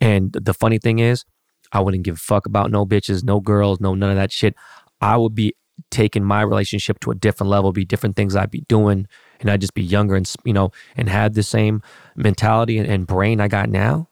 [0.00, 1.24] And the funny thing is,
[1.72, 4.57] I wouldn't give a fuck about no bitches, no girls, no none of that shit.
[5.00, 5.55] I would be
[5.90, 9.07] taking my relationship to a different level, be different things I'd be doing,
[9.40, 11.83] and I'd just be younger and you know, and had the same
[12.14, 14.09] mentality and, and brain I got now.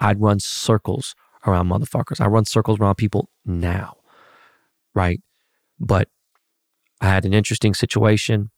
[0.00, 1.14] I'd run circles
[1.46, 2.20] around motherfuckers.
[2.20, 3.96] I run circles around people now,
[4.94, 5.20] right?
[5.78, 6.08] But
[7.00, 8.50] I had an interesting situation.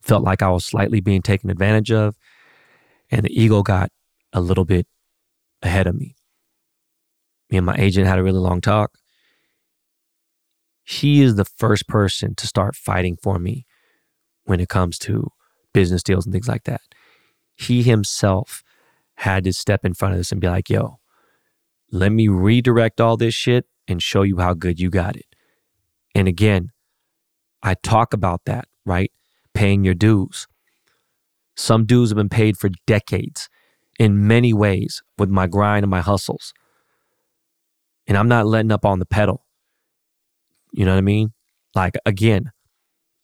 [0.00, 2.16] Felt like I was slightly being taken advantage of,
[3.10, 3.90] and the ego got
[4.32, 4.86] a little bit
[5.62, 6.16] ahead of me.
[7.50, 8.96] Me and my agent had a really long talk.
[10.84, 13.66] He is the first person to start fighting for me
[14.44, 15.28] when it comes to
[15.72, 16.80] business deals and things like that.
[17.54, 18.62] He himself
[19.16, 20.98] had to step in front of this and be like, yo,
[21.92, 25.26] let me redirect all this shit and show you how good you got it.
[26.14, 26.70] And again,
[27.62, 29.12] I talk about that, right?
[29.54, 30.46] Paying your dues.
[31.56, 33.48] Some dues have been paid for decades
[33.98, 36.54] in many ways with my grind and my hustles.
[38.06, 39.44] And I'm not letting up on the pedal.
[40.72, 41.32] You know what I mean?
[41.74, 42.52] Like, again,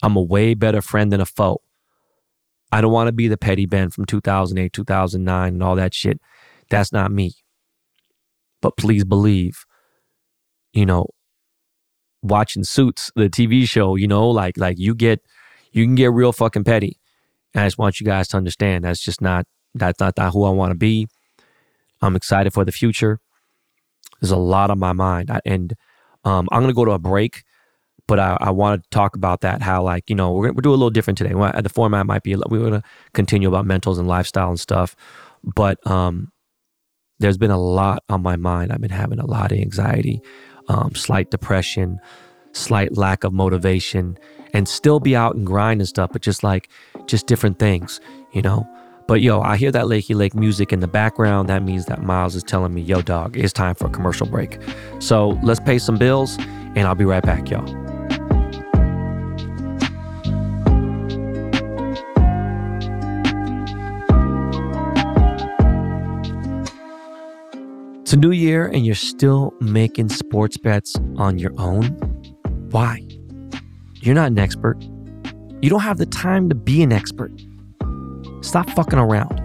[0.02, 1.61] I'm a way better friend than a foe.
[2.72, 6.20] I don't want to be the petty Ben from 2008, 2009, and all that shit.
[6.68, 7.32] That's not me.
[8.61, 9.64] But please believe,
[10.72, 11.06] you know,
[12.22, 15.20] watching Suits, the TV show, you know, like like you get
[15.72, 16.98] you can get real fucking petty.
[17.54, 20.44] And I just want you guys to understand that's just not that's not, not who
[20.44, 21.09] I want to be.
[22.02, 23.20] I'm excited for the future.
[24.20, 25.30] There's a lot on my mind.
[25.30, 25.74] I, and
[26.24, 27.44] um, I'm to go to a break,
[28.07, 29.62] but I, I want to talk about that.
[29.62, 31.33] How, like, you know, we're going to do a little different today.
[31.33, 32.83] The format might be, we're to
[33.14, 34.95] continue about mentals and lifestyle and stuff.
[35.42, 36.33] But um,
[37.19, 38.73] there's been a lot on my mind.
[38.73, 40.21] I've been having a lot of anxiety,
[40.69, 41.99] um, slight depression,
[42.53, 44.19] slight lack of motivation,
[44.55, 46.69] and still be out and grind and stuff, but just like,
[47.07, 48.01] just different things,
[48.33, 48.66] you know?
[49.07, 51.49] But yo, I hear that Lakey Lake music in the background.
[51.49, 54.59] That means that Miles is telling me, yo, dog, it's time for a commercial break.
[54.99, 57.95] So let's pay some bills and I'll be right back, y'all.
[68.07, 71.87] It's a new year and you're still making sports bets on your own?
[72.71, 73.05] Why?
[73.95, 74.81] You're not an expert.
[75.61, 77.33] You don't have the time to be an expert.
[78.42, 79.42] Stop fucking around.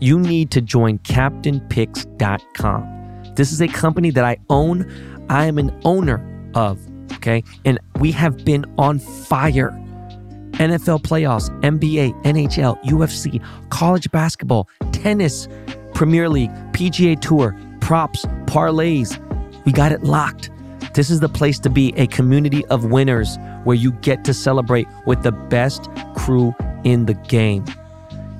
[0.00, 3.34] You need to join CaptainPicks.com.
[3.34, 4.90] This is a company that I own.
[5.28, 6.80] I am an owner of,
[7.16, 7.44] okay?
[7.66, 9.70] And we have been on fire.
[10.52, 15.46] NFL playoffs, NBA, NHL, UFC, college basketball, tennis,
[15.92, 19.18] Premier League, PGA Tour, props, parlays.
[19.66, 20.50] We got it locked.
[20.94, 24.86] This is the place to be a community of winners where you get to celebrate
[25.04, 27.64] with the best crew in the game.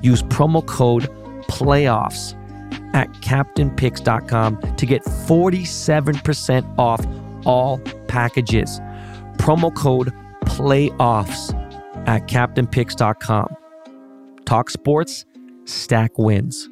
[0.01, 1.03] Use promo code
[1.49, 2.35] PLAYOFFS
[2.95, 7.05] at captainpicks.com to get 47% off
[7.45, 8.79] all packages.
[9.37, 10.13] Promo code
[10.45, 11.53] PLAYOFFS
[12.07, 13.55] at captainpicks.com.
[14.45, 15.25] Talk sports,
[15.65, 16.69] stack wins.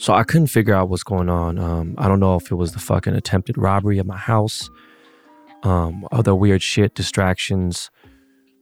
[0.00, 1.58] So I couldn't figure out what's going on.
[1.58, 4.70] Um, I don't know if it was the fucking attempted robbery of my house,
[5.62, 7.90] um, other weird shit, distractions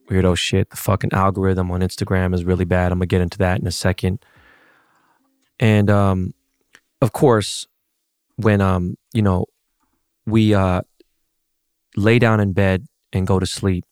[0.09, 0.69] weirdo shit.
[0.69, 2.91] The fucking algorithm on Instagram is really bad.
[2.91, 4.19] I'm gonna get into that in a second.
[5.59, 6.33] And um,
[7.01, 7.67] of course,
[8.35, 9.45] when um, you know,
[10.25, 10.81] we uh
[11.95, 13.85] lay down in bed and go to sleep,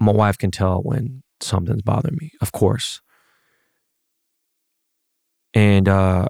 [0.00, 3.00] my wife can tell when something's bothering me, of course.
[5.54, 6.28] And uh,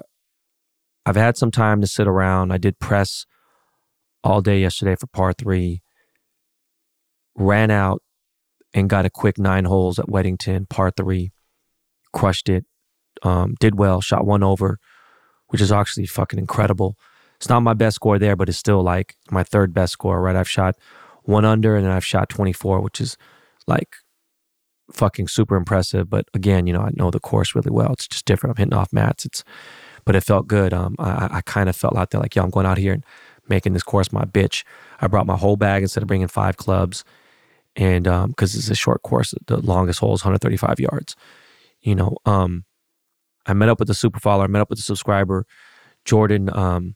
[1.06, 2.52] I've had some time to sit around.
[2.52, 3.26] I did press
[4.22, 5.82] all day yesterday for par three,
[7.34, 8.02] ran out
[8.72, 11.32] and got a quick nine holes at Weddington, par three,
[12.12, 12.64] crushed it,
[13.22, 14.78] um, did well, shot one over,
[15.48, 16.96] which is actually fucking incredible.
[17.36, 20.36] It's not my best score there, but it's still like my third best score, right?
[20.36, 20.76] I've shot
[21.22, 23.16] one under and then I've shot 24, which is
[23.66, 23.96] like
[24.92, 26.10] fucking super impressive.
[26.10, 27.92] But again, you know, I know the course really well.
[27.92, 28.56] It's just different.
[28.56, 29.24] I'm hitting off mats.
[29.24, 29.44] It's,
[30.04, 30.72] but it felt good.
[30.72, 33.04] Um, I, I kind of felt out there like, yo, I'm going out here and
[33.48, 34.64] making this course my bitch.
[35.00, 37.04] I brought my whole bag instead of bringing five clubs.
[37.76, 41.16] And um, because it's a short course, the longest hole is 135 yards.
[41.80, 42.64] You know, um,
[43.46, 44.44] I met up with the super follower.
[44.44, 45.46] I met up with the subscriber,
[46.04, 46.94] Jordan, um,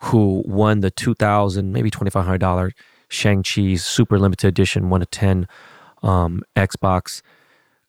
[0.00, 2.72] who won the 2000 maybe $2,500
[3.08, 5.46] Shang-Chi's super limited edition, one of 10
[6.06, 7.20] um, Xbox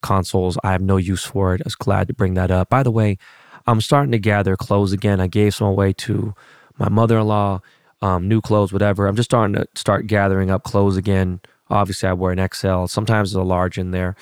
[0.01, 0.57] consoles.
[0.63, 1.61] I have no use for it.
[1.61, 2.69] I was glad to bring that up.
[2.69, 3.17] By the way,
[3.65, 5.19] I'm starting to gather clothes again.
[5.21, 6.33] I gave some away to
[6.77, 7.61] my mother-in-law,
[8.01, 9.07] um, new clothes, whatever.
[9.07, 11.41] I'm just starting to start gathering up clothes again.
[11.69, 12.85] Obviously, I wear an XL.
[12.85, 14.15] Sometimes there's a large in there,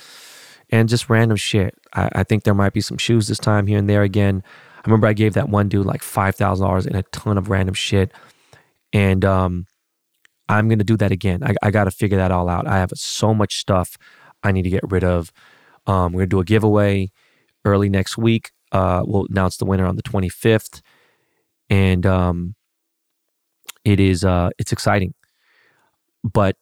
[0.72, 1.78] and just random shit.
[1.94, 4.44] I, I think there might be some shoes this time here and there again.
[4.78, 7.50] I remember I gave that one dude like five thousand dollars and a ton of
[7.50, 8.12] random shit,
[8.94, 9.68] and um,
[10.48, 11.44] I'm gonna do that again.
[11.44, 12.68] I, I got to figure that all out.
[12.68, 13.98] I have so much stuff
[14.44, 15.32] I need to get rid of.
[15.88, 17.12] Um, we're gonna do a giveaway
[17.64, 18.52] early next week.
[18.72, 20.82] Uh, we'll announce the winner on the 25th,
[21.70, 22.56] and um,
[23.84, 25.14] it is uh, it's exciting.
[26.24, 26.58] But,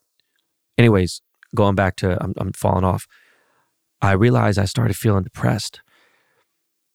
[0.77, 1.21] anyways,
[1.55, 3.07] going back to I'm, I'm falling off.
[4.01, 5.81] I realized I started feeling depressed.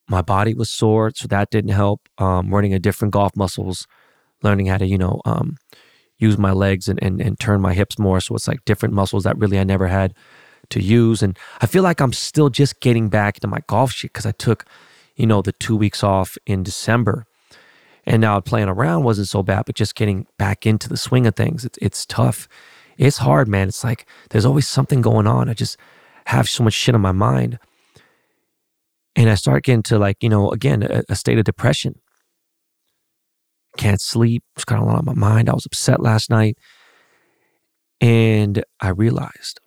[0.08, 2.08] My body was sore, so that didn't help.
[2.18, 3.86] Um, learning a different golf muscles,
[4.42, 5.56] learning how to you know um,
[6.18, 8.20] use my legs and, and and turn my hips more.
[8.20, 10.14] So it's like different muscles that really I never had
[10.70, 11.22] to use.
[11.22, 14.32] And I feel like I'm still just getting back to my golf shit because I
[14.32, 14.64] took,
[15.16, 17.26] you know, the two weeks off in December.
[18.04, 21.36] And now playing around wasn't so bad, but just getting back into the swing of
[21.36, 22.48] things, it's, it's tough.
[22.96, 23.68] It's hard, man.
[23.68, 25.48] It's like there's always something going on.
[25.48, 25.76] I just
[26.26, 27.58] have so much shit on my mind.
[29.14, 32.00] And I start getting to like, you know, again, a, a state of depression.
[33.78, 34.44] Can't sleep.
[34.66, 35.48] Got a lot on my mind.
[35.48, 36.58] I was upset last night.
[38.00, 39.58] And I realized,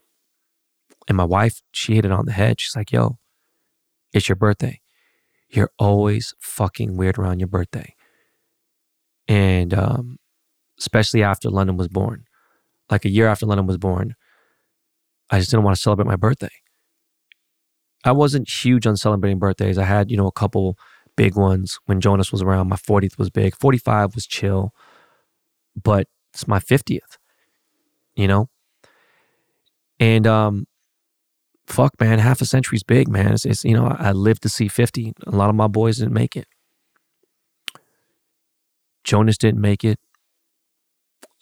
[1.07, 2.61] and my wife, she hit it on the head.
[2.61, 3.17] She's like, yo,
[4.13, 4.79] it's your birthday.
[5.49, 7.95] You're always fucking weird around your birthday
[9.31, 10.17] and um,
[10.77, 12.25] especially after London was born,
[12.89, 14.15] like a year after London was born,
[15.29, 16.51] I just didn't want to celebrate my birthday.
[18.03, 19.77] I wasn't huge on celebrating birthdays.
[19.77, 20.77] I had, you know, a couple
[21.21, 22.67] big ones when Jonas was around.
[22.67, 23.55] My 40th was big.
[23.55, 24.73] 45 was chill,
[25.79, 27.19] but it's my 50th,
[28.15, 28.49] you know?
[29.99, 30.65] And um,
[31.67, 33.33] fuck, man, half a century's big, man.
[33.33, 35.13] It's, it's, you know, I lived to see 50.
[35.27, 36.47] A lot of my boys didn't make it.
[39.03, 39.99] Jonas didn't make it.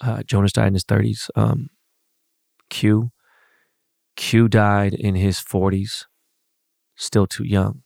[0.02, 1.30] Uh, Jonas died in his 30s.
[1.38, 1.70] Um,
[2.70, 3.12] Q.
[4.18, 6.04] Q died in his 40s,
[6.98, 7.84] still too young.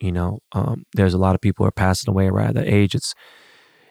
[0.00, 2.94] You know, um, there's a lot of people who are passing away around that age.
[2.94, 3.14] It's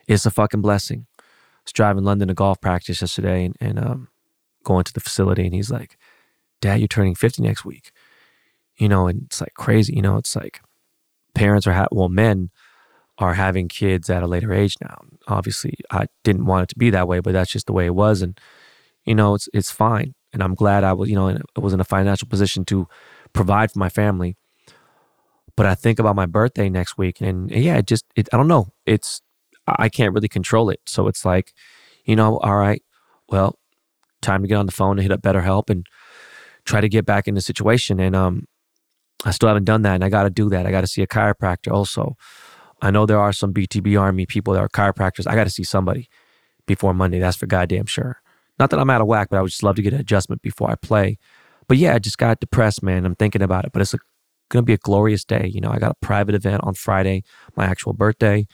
[0.07, 1.05] it's a fucking blessing.
[1.19, 1.23] I
[1.65, 4.07] was driving London to golf practice yesterday and, and um,
[4.63, 5.97] going to the facility, and he's like,
[6.61, 7.91] "Dad, you're turning 50 next week."
[8.77, 9.93] You know, and it's like crazy.
[9.93, 10.61] You know, it's like
[11.35, 12.49] parents are ha- well, men
[13.19, 15.01] are having kids at a later age now.
[15.27, 17.95] Obviously, I didn't want it to be that way, but that's just the way it
[17.95, 18.39] was, and
[19.05, 20.15] you know, it's it's fine.
[20.33, 22.87] And I'm glad I was, you know, I was in a financial position to
[23.33, 24.37] provide for my family.
[25.59, 28.47] But I think about my birthday next week, and yeah, it just, it, I don't
[28.47, 29.21] know, it's
[29.67, 30.79] I can't really control it.
[30.85, 31.53] So it's like,
[32.05, 32.81] you know, all right,
[33.27, 33.59] well,
[34.21, 35.85] time to get on the phone and hit up BetterHelp and
[36.63, 37.99] try to get back in the situation.
[37.99, 38.45] And um,
[39.25, 40.65] I still haven't done that, and I got to do that.
[40.65, 42.15] I got to see a chiropractor also.
[42.81, 45.27] I know there are some BTB Army people that are chiropractors.
[45.27, 46.07] I got to see somebody
[46.67, 47.19] before Monday.
[47.19, 48.21] That's for goddamn sure.
[48.59, 50.41] Not that I'm out of whack, but I would just love to get an adjustment
[50.41, 51.19] before I play.
[51.67, 53.05] But yeah, I just got depressed, man.
[53.05, 53.93] I'm thinking about it, but it's
[54.49, 55.49] going to be a glorious day.
[55.53, 57.23] You know, I got a private event on Friday,
[57.55, 58.47] my actual birthday,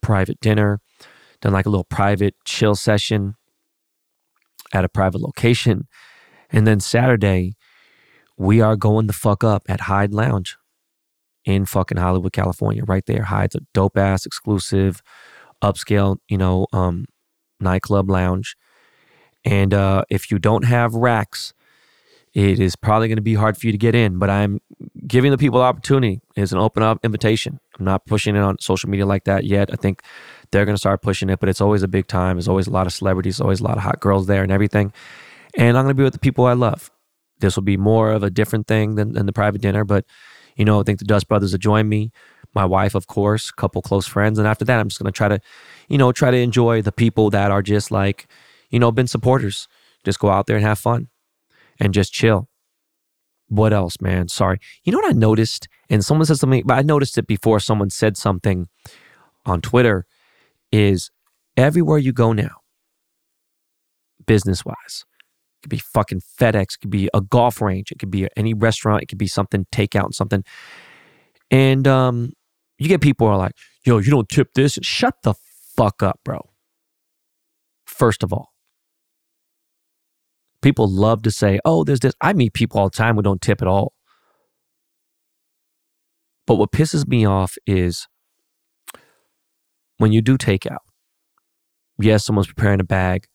[0.00, 0.80] private dinner,
[1.42, 3.34] then like a little private chill session
[4.72, 5.86] at a private location.
[6.50, 7.54] And then Saturday,
[8.36, 10.56] we are going the fuck up at Hyde Lounge
[11.44, 13.24] in fucking Hollywood, California, right there.
[13.24, 15.02] Hyde's a dope ass exclusive,
[15.62, 17.06] upscale, you know, um,
[17.60, 18.54] nightclub lounge.
[19.44, 21.54] And uh, if you don't have racks,
[22.34, 24.18] it is probably going to be hard for you to get in.
[24.18, 24.60] But I'm
[25.08, 26.20] giving the people opportunity.
[26.36, 27.58] is an open up invitation.
[27.78, 29.70] I'm not pushing it on social media like that yet.
[29.72, 30.02] I think
[30.50, 32.36] they're going to start pushing it, but it's always a big time.
[32.36, 34.92] There's always a lot of celebrities, always a lot of hot girls there and everything.
[35.56, 36.90] And I'm going to be with the people I love.
[37.40, 39.84] this will be more of a different thing than, than the private dinner.
[39.84, 40.04] But,
[40.56, 42.10] you know, I think the Dust Brothers will join me.
[42.54, 44.38] My wife, of course, a couple close friends.
[44.38, 45.40] And after that, I'm just going to try to,
[45.88, 48.26] you know, try to enjoy the people that are just like,
[48.70, 49.68] you know, been supporters.
[50.04, 51.08] Just go out there and have fun
[51.78, 52.47] and just chill.
[53.48, 54.28] What else, man?
[54.28, 54.58] Sorry.
[54.84, 55.68] You know what I noticed?
[55.88, 58.68] And someone said something, but I noticed it before someone said something
[59.46, 60.06] on Twitter
[60.70, 61.10] is
[61.56, 62.56] everywhere you go now,
[64.26, 65.04] business wise,
[65.58, 68.52] it could be fucking FedEx, it could be a golf range, it could be any
[68.52, 70.44] restaurant, it could be something takeout and something.
[71.50, 72.32] And um,
[72.78, 73.52] you get people are like,
[73.84, 74.78] yo, you don't tip this.
[74.82, 75.34] Shut the
[75.76, 76.50] fuck up, bro.
[77.86, 78.52] First of all,
[80.62, 82.14] people love to say, oh, there's this.
[82.20, 83.92] I meet people all the time who don't tip at all.
[86.46, 88.06] But what pisses me off is
[89.98, 90.78] when you do takeout.
[92.00, 93.26] Yes, someone's preparing a bag.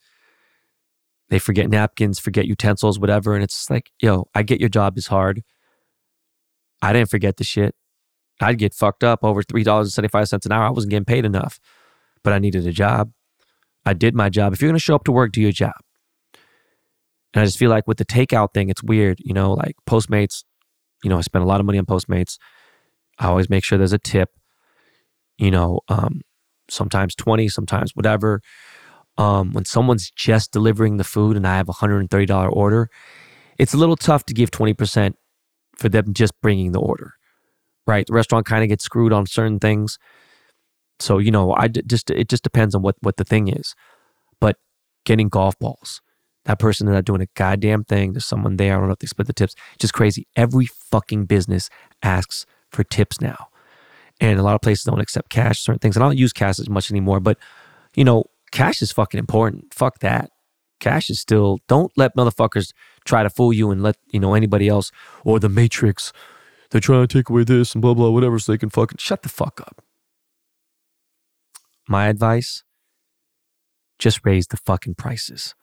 [1.29, 3.35] They forget napkins, forget utensils, whatever.
[3.35, 5.43] And it's like, yo, I get your job is hard.
[6.81, 7.75] I didn't forget the shit.
[8.41, 10.65] I'd get fucked up over $3.75 an hour.
[10.65, 11.59] I wasn't getting paid enough,
[12.23, 13.11] but I needed a job.
[13.85, 14.53] I did my job.
[14.53, 15.75] If you're going to show up to work, do your job.
[17.33, 19.19] And I just feel like with the takeout thing, it's weird.
[19.19, 20.43] You know, like Postmates,
[21.03, 22.37] you know, I spend a lot of money on Postmates.
[23.19, 24.29] I always make sure there's a tip,
[25.37, 26.21] you know, um,
[26.69, 28.41] sometimes 20, sometimes whatever.
[29.17, 32.89] Um, when someone's just delivering the food and I have a $130 order,
[33.59, 35.13] it's a little tough to give 20%
[35.77, 37.13] for them just bringing the order,
[37.85, 38.07] right?
[38.07, 39.99] The restaurant kind of gets screwed on certain things.
[40.99, 43.75] So, you know, I just, it just depends on what, what the thing is.
[44.39, 44.57] But
[45.05, 46.01] getting golf balls,
[46.45, 48.13] that person is not doing a goddamn thing.
[48.13, 48.73] There's someone there.
[48.73, 49.55] I don't know if they split the tips.
[49.79, 50.27] Just crazy.
[50.35, 51.69] Every fucking business
[52.01, 53.47] asks for tips now.
[54.19, 55.95] And a lot of places don't accept cash, certain things.
[55.95, 57.19] And I don't use cash as much anymore.
[57.19, 57.37] But,
[57.95, 59.73] you know, cash is fucking important.
[59.73, 60.31] Fuck that.
[60.79, 62.73] Cash is still, don't let motherfuckers
[63.05, 64.91] try to fool you and let, you know, anybody else
[65.23, 66.11] or the Matrix,
[66.71, 69.23] they're trying to take away this and blah, blah, whatever, so they can fucking shut
[69.23, 69.83] the fuck up.
[71.87, 72.63] My advice
[73.97, 75.55] just raise the fucking prices.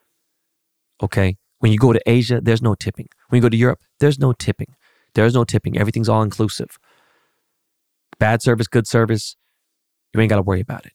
[1.03, 1.36] Okay.
[1.59, 3.09] When you go to Asia, there's no tipping.
[3.28, 4.74] When you go to Europe, there's no tipping.
[5.14, 5.76] There's no tipping.
[5.76, 6.78] Everything's all inclusive.
[8.18, 9.36] Bad service, good service,
[10.14, 10.92] you ain't got to worry about it.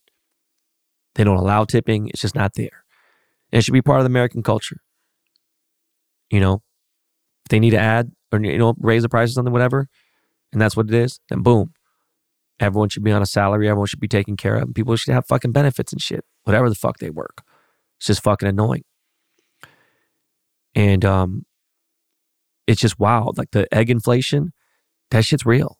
[1.14, 2.08] They don't allow tipping.
[2.08, 2.84] It's just not there.
[3.52, 4.78] And it should be part of the American culture.
[6.30, 6.62] You know,
[7.44, 9.88] if they need to add or, you know, raise the price or something, whatever,
[10.52, 11.72] and that's what it is, then boom.
[12.58, 13.68] Everyone should be on a salary.
[13.68, 14.62] Everyone should be taken care of.
[14.62, 17.42] And people should have fucking benefits and shit, whatever the fuck they work.
[17.98, 18.84] It's just fucking annoying.
[20.76, 21.46] And um,
[22.68, 23.38] it's just wild.
[23.38, 24.52] Like the egg inflation,
[25.10, 25.78] that shit's real.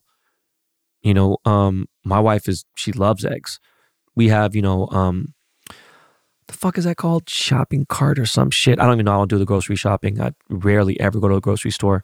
[1.01, 3.59] You know, um, my wife is she loves eggs.
[4.15, 5.35] We have, you know, um,
[6.47, 7.29] the fuck is that called?
[7.29, 8.79] Shopping cart or some shit.
[8.79, 9.13] I don't even know.
[9.13, 10.19] I don't do the grocery shopping.
[10.19, 12.03] I rarely ever go to a grocery store.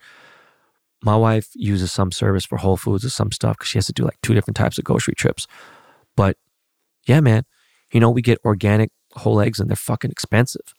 [1.01, 3.93] My wife uses some service for Whole Foods or some stuff because she has to
[3.93, 5.47] do like two different types of grocery trips.
[6.15, 6.37] But
[7.07, 7.43] yeah, man,
[7.91, 10.73] you know, we get organic whole eggs and they're fucking expensive.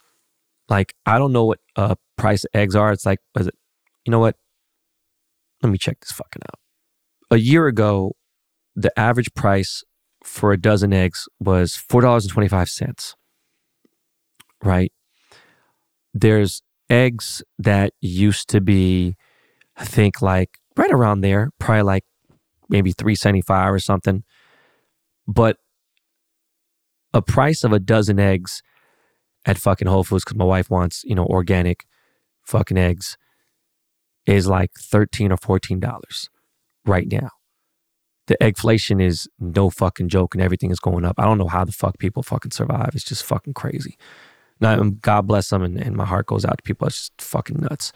[0.69, 2.93] Like, I don't know what uh, price eggs are.
[2.93, 3.55] It's like, was it,
[4.05, 4.37] you know what?
[5.63, 6.59] Let me check this fucking out.
[7.31, 8.13] A year ago,
[8.75, 9.83] the average price
[10.23, 13.15] for a dozen eggs was $4.25.
[14.63, 14.93] Right?
[16.13, 19.17] There's eggs that used to be,
[19.77, 22.05] I think, like right around there, probably like
[22.69, 24.25] maybe 375 or something.
[25.27, 25.57] But
[27.13, 28.63] a price of a dozen eggs
[29.47, 31.85] at fucking Whole Foods because my wife wants, you know, organic
[32.43, 33.17] fucking eggs
[34.27, 36.31] is like 13 or 14 dollars
[36.87, 37.31] right now.
[38.27, 41.17] The eggflation is no fucking joke and everything is going up.
[41.19, 42.91] I don't know how the fuck people fucking survive.
[42.95, 43.99] It's just fucking crazy.
[44.61, 46.87] Now, God bless them and, and my heart goes out to people.
[46.87, 47.93] It's just fucking nuts.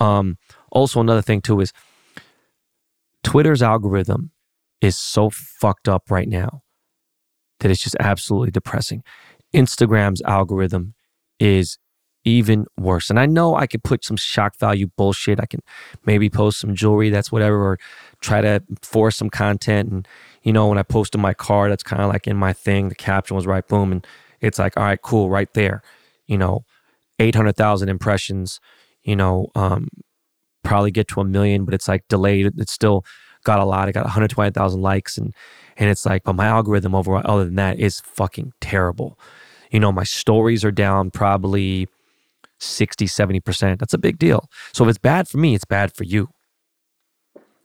[0.00, 0.38] Um,
[0.70, 1.72] also, another thing too is
[3.22, 4.30] Twitter's algorithm
[4.80, 6.62] is so fucked up right now
[7.60, 9.02] that it's just absolutely depressing.
[9.56, 10.94] Instagram's algorithm
[11.40, 11.78] is
[12.24, 13.08] even worse.
[13.08, 15.40] And I know I could put some shock value bullshit.
[15.40, 15.60] I can
[16.04, 17.78] maybe post some jewelry that's whatever, or
[18.20, 19.90] try to force some content.
[19.90, 20.08] And,
[20.42, 22.88] you know, when I posted my car, that's kind of like in my thing.
[22.88, 23.92] The caption was right, boom.
[23.92, 24.06] And
[24.40, 25.82] it's like, all right, cool, right there.
[26.26, 26.64] You know,
[27.20, 28.60] 800,000 impressions,
[29.04, 29.88] you know, um,
[30.64, 32.52] probably get to a million, but it's like delayed.
[32.58, 33.04] It's still
[33.44, 33.88] got a lot.
[33.88, 35.16] I got 120,000 likes.
[35.16, 35.32] And,
[35.76, 39.16] and it's like, but my algorithm overall, other than that, is fucking terrible.
[39.70, 41.88] You know, my stories are down probably
[42.60, 43.78] 60, 70%.
[43.78, 44.50] That's a big deal.
[44.72, 46.30] So if it's bad for me, it's bad for you.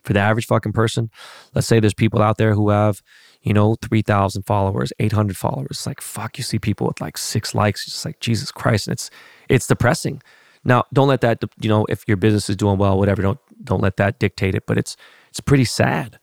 [0.04, 1.12] For the average fucking person,
[1.56, 3.02] let's say there's people out there who have,
[3.43, 5.68] you know, 3,000 followers, 800 followers.
[5.72, 7.84] It's like, fuck, you see people with like six likes.
[7.86, 8.88] It's just like, Jesus Christ.
[8.88, 9.10] And it's,
[9.49, 10.22] it's depressing
[10.64, 13.82] Now, don't let that, you know, if your business is doing well, whatever, don't don't
[13.82, 14.66] let that dictate it.
[14.68, 14.97] But it's
[15.30, 16.20] it's pretty sad,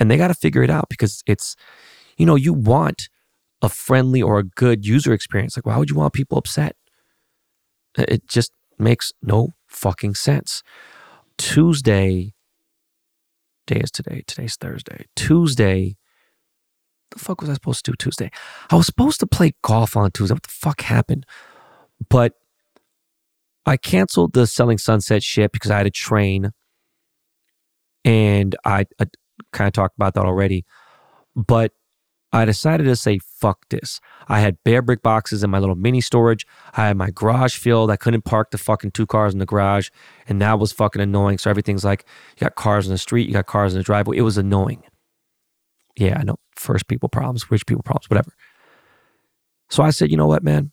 [0.00, 1.56] and they got to figure it out because it's,
[2.18, 3.08] you know, you want
[3.64, 5.56] a friendly or a good user experience.
[5.56, 6.76] Like, why would you want people upset?
[7.96, 10.62] It just makes no fucking sense.
[11.38, 12.34] Tuesday,
[13.66, 14.22] day is today.
[14.26, 15.06] Today's Thursday.
[15.16, 15.96] Tuesday.
[17.10, 18.30] The fuck was I supposed to do Tuesday?
[18.70, 20.34] I was supposed to play golf on Tuesday.
[20.34, 21.24] What the fuck happened?
[22.10, 22.34] But
[23.64, 26.50] I canceled the Selling Sunset shit because I had a train.
[28.04, 29.06] And I, I
[29.52, 30.66] kind of talked about that already.
[31.34, 31.72] But
[32.34, 34.00] I decided to say, fuck this.
[34.26, 36.44] I had bare brick boxes in my little mini storage.
[36.76, 37.92] I had my garage filled.
[37.92, 39.90] I couldn't park the fucking two cars in the garage.
[40.28, 41.38] And that was fucking annoying.
[41.38, 42.04] So everything's like,
[42.36, 44.16] you got cars in the street, you got cars in the driveway.
[44.16, 44.82] It was annoying.
[45.96, 46.34] Yeah, I know.
[46.56, 48.32] First people problems, rich people problems, whatever.
[49.70, 50.72] So I said, you know what, man?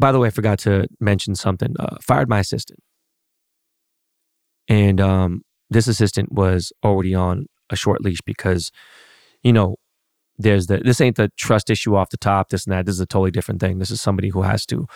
[0.00, 1.76] By the way, I forgot to mention something.
[1.78, 2.80] Uh, fired my assistant.
[4.66, 8.72] And um, this assistant was already on a short leash because,
[9.44, 9.76] you know,
[10.38, 12.86] there's the this ain't the trust issue off the top, this and that.
[12.86, 13.78] This is a totally different thing.
[13.78, 14.86] This is somebody who has to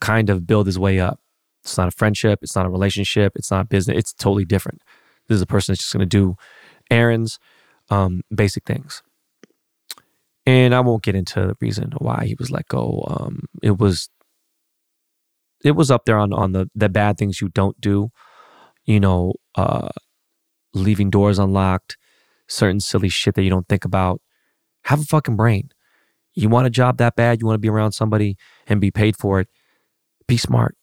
[0.00, 1.20] kind of build his way up.
[1.62, 4.82] It's not a friendship, it's not a relationship, it's not business, it's totally different.
[5.28, 6.36] This is a person that's just gonna do
[6.90, 7.38] errands,
[7.90, 9.02] um, basic things.
[10.44, 13.04] And I won't get into the reason why he was let go.
[13.06, 14.08] Um, it was
[15.64, 18.10] it was up there on on the the bad things you don't do.
[18.84, 19.90] You know, uh,
[20.74, 21.96] leaving doors unlocked,
[22.48, 24.20] certain silly shit that you don't think about.
[24.84, 25.70] Have a fucking brain.
[26.34, 29.16] You want a job that bad, you want to be around somebody and be paid
[29.16, 29.48] for it.
[30.26, 30.76] Be smart,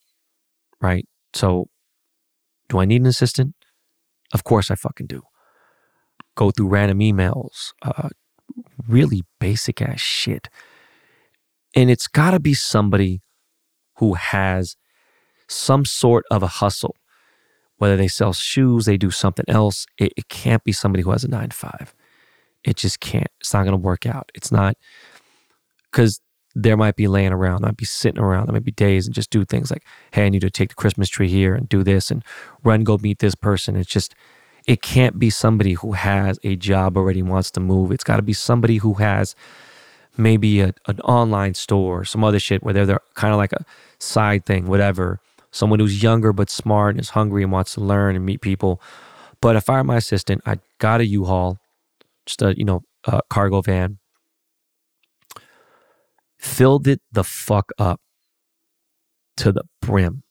[0.79, 1.07] right?
[1.33, 1.69] So,
[2.67, 3.55] do I need an assistant?
[4.33, 5.23] Of course I fucking do.
[6.35, 8.09] Go through random emails, uh,
[8.87, 10.49] really basic ass shit.
[11.75, 13.21] And it's got to be somebody
[13.97, 14.75] who has
[15.47, 16.95] some sort of a hustle.
[17.77, 19.85] Whether they sell shoes, they do something else.
[19.97, 21.95] It, it can't be somebody who has a nine to five.
[22.63, 23.27] It just can't.
[23.39, 24.31] It's not going to work out.
[24.35, 24.75] It's not
[25.91, 26.19] because
[26.55, 29.29] there might be laying around, i'd be sitting around, there might be days and just
[29.29, 32.09] do things like, hey, I need to take the Christmas tree here and do this
[32.09, 32.23] and
[32.63, 33.75] run, go meet this person.
[33.75, 34.15] It's just,
[34.65, 37.91] it can't be somebody who has a job already wants to move.
[37.91, 39.35] It's got to be somebody who has
[40.17, 43.63] maybe a, an online store, some other shit where they're, kind of like a
[43.99, 45.19] side thing, whatever.
[45.51, 48.81] Someone who's younger but smart and is hungry and wants to learn and meet people.
[49.41, 51.57] But if I were my assistant, I got a U-Haul,
[52.29, 53.97] just a you know a cargo van,
[56.37, 57.99] filled it the fuck up
[59.37, 60.23] to the brim,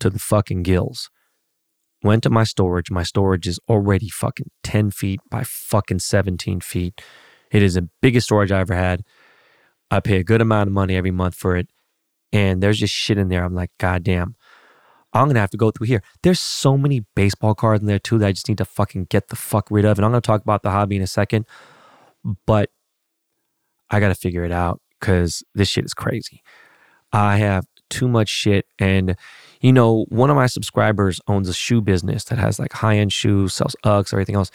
[0.00, 1.10] to the fucking gills.
[2.02, 2.90] Went to my storage.
[2.90, 7.00] My storage is already fucking 10 feet by fucking 17 feet.
[7.50, 9.02] It is the biggest storage I ever had.
[9.90, 11.68] I pay a good amount of money every month for it.
[12.32, 13.44] And there's just shit in there.
[13.44, 14.36] I'm like, God damn.
[15.16, 16.02] I'm gonna have to go through here.
[16.22, 19.28] There's so many baseball cards in there too that I just need to fucking get
[19.28, 19.98] the fuck rid of.
[19.98, 21.46] And I'm gonna talk about the hobby in a second,
[22.46, 22.70] but
[23.90, 26.42] I gotta figure it out because this shit is crazy.
[27.12, 29.16] I have too much shit, and
[29.60, 33.12] you know, one of my subscribers owns a shoe business that has like high end
[33.12, 34.50] shoes, sells Uggs, everything else.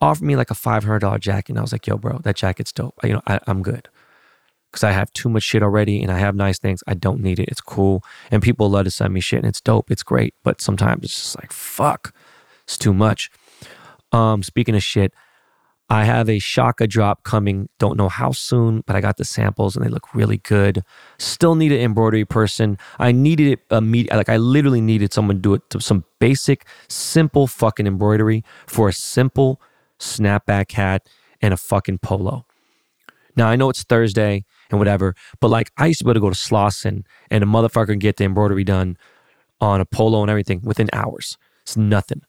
[0.00, 2.36] Offered me like a five hundred dollar jacket, and I was like, "Yo, bro, that
[2.36, 2.94] jacket's dope.
[3.02, 3.88] You know, I, I'm good."
[4.70, 6.82] Because I have too much shit already and I have nice things.
[6.86, 7.48] I don't need it.
[7.48, 8.02] It's cool.
[8.30, 9.90] And people love to send me shit and it's dope.
[9.90, 10.34] It's great.
[10.42, 12.14] But sometimes it's just like, fuck,
[12.64, 13.30] it's too much.
[14.12, 15.12] Um, speaking of shit,
[15.90, 17.70] I have a Shaka drop coming.
[17.78, 20.82] Don't know how soon, but I got the samples and they look really good.
[21.18, 22.76] Still need an embroidery person.
[22.98, 24.18] I needed it immediately.
[24.18, 28.88] Like I literally needed someone to do it to some basic, simple fucking embroidery for
[28.88, 29.62] a simple
[29.98, 31.08] snapback hat
[31.40, 32.44] and a fucking polo.
[33.34, 35.14] Now I know it's Thursday and whatever.
[35.40, 37.98] But like I used to be able to go to Slauson and a motherfucker can
[37.98, 38.96] get the embroidery done
[39.60, 41.36] on a polo and everything within hours.
[41.62, 42.22] It's nothing.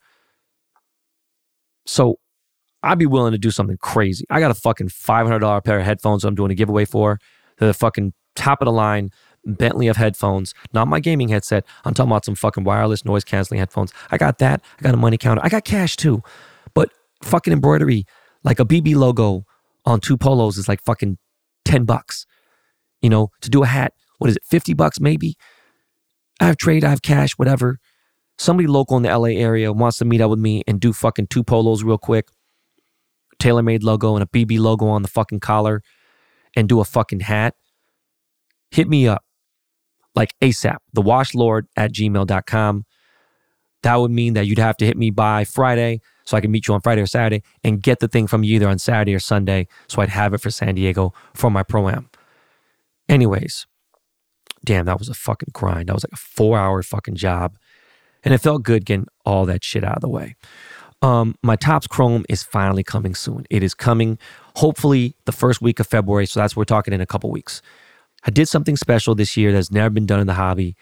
[1.85, 2.19] So
[2.83, 4.25] I'd be willing to do something crazy.
[4.29, 7.19] I got a fucking $500 pair of headphones I'm doing a giveaway for.
[7.57, 9.11] They're the fucking top of the line
[9.45, 11.65] Bentley of headphones, not my gaming headset.
[11.85, 13.93] I'm talking about some fucking wireless noise canceling headphones.
[14.11, 14.61] I got that.
[14.79, 15.41] I got a money counter.
[15.43, 16.21] I got cash too.
[16.73, 16.91] But
[17.23, 18.05] fucking embroidery,
[18.43, 19.45] like a BB logo
[19.85, 21.17] on two polos is like fucking
[21.69, 22.25] 10 bucks.
[23.01, 25.37] You know, to do a hat, what is it, 50 bucks maybe?
[26.41, 27.79] I have trade, I have cash, whatever.
[28.37, 31.27] Somebody local in the LA area wants to meet up with me and do fucking
[31.27, 32.29] two polos real quick,
[33.39, 35.81] TaylorMade logo and a BB logo on the fucking collar
[36.55, 37.55] and do a fucking hat.
[38.71, 39.23] Hit me up
[40.15, 42.85] like ASAP, thewashlord at gmail.com.
[43.83, 46.67] That would mean that you'd have to hit me by Friday so I can meet
[46.67, 49.19] you on Friday or Saturday and get the thing from you either on Saturday or
[49.19, 52.07] Sunday so I'd have it for San Diego for my pro am.
[53.09, 53.65] Anyways,
[54.63, 55.89] damn, that was a fucking grind.
[55.89, 57.57] That was like a four hour fucking job.
[58.23, 60.35] And it felt good getting all that shit out of the way.
[61.01, 63.47] Um, my Topps Chrome is finally coming soon.
[63.49, 64.19] It is coming
[64.57, 66.27] hopefully the first week of February.
[66.27, 67.63] So that's what we're talking in a couple weeks.
[68.23, 70.75] I did something special this year that's never been done in the hobby.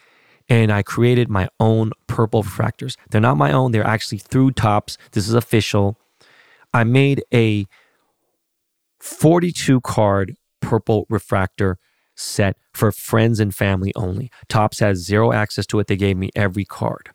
[0.49, 2.95] And I created my own purple refractors.
[3.09, 4.97] They're not my own, they're actually through Topps.
[5.11, 5.97] This is official.
[6.73, 7.65] I made a
[8.99, 11.77] 42 card purple refractor
[12.15, 14.31] set for friends and family only.
[14.49, 15.87] Topps has zero access to it.
[15.87, 17.11] They gave me every card.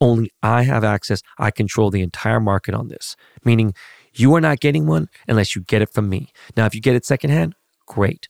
[0.00, 1.22] Only I have access.
[1.38, 3.74] I control the entire market on this, meaning
[4.14, 6.32] you are not getting one unless you get it from me.
[6.56, 7.54] Now, if you get it secondhand,
[7.86, 8.28] great.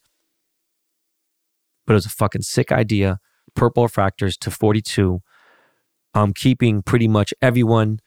[1.86, 3.20] But it was a fucking sick idea.
[3.54, 5.20] Purple refractors to 42.
[6.14, 8.00] I'm keeping pretty much everyone.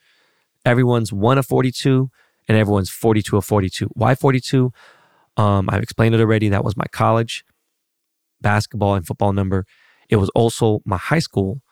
[0.64, 2.10] Everyone's one of 42
[2.48, 3.88] and everyone's 42 of 42.
[3.94, 4.72] Why 42?
[5.36, 6.48] Um, I've explained it already.
[6.48, 7.44] That was my college
[8.40, 9.66] basketball and football number.
[10.08, 11.62] It was also my high school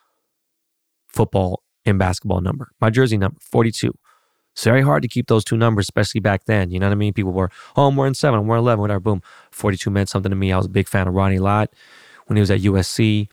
[1.08, 3.92] football and basketball number, my jersey number, 42.
[4.52, 6.70] It's very hard to keep those two numbers, especially back then.
[6.70, 7.12] You know what I mean?
[7.12, 9.00] People were, oh, I'm wearing seven, I'm wearing 11, whatever.
[9.00, 9.22] Boom.
[9.50, 10.52] 42 meant something to me.
[10.52, 11.70] I was a big fan of Ronnie Lott
[12.26, 13.28] when he was at USC.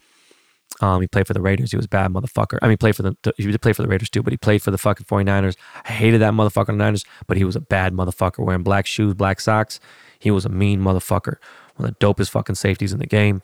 [0.81, 1.71] Um, he played for the Raiders.
[1.71, 2.57] He was a bad motherfucker.
[2.61, 4.63] I mean, played for the he did play for the Raiders too, but he played
[4.63, 5.55] for the fucking 49ers.
[5.85, 9.13] I hated that motherfucker the Niners, but he was a bad motherfucker wearing black shoes,
[9.13, 9.79] black socks.
[10.19, 11.35] He was a mean motherfucker.
[11.75, 13.43] One of the dopest fucking safeties in the game.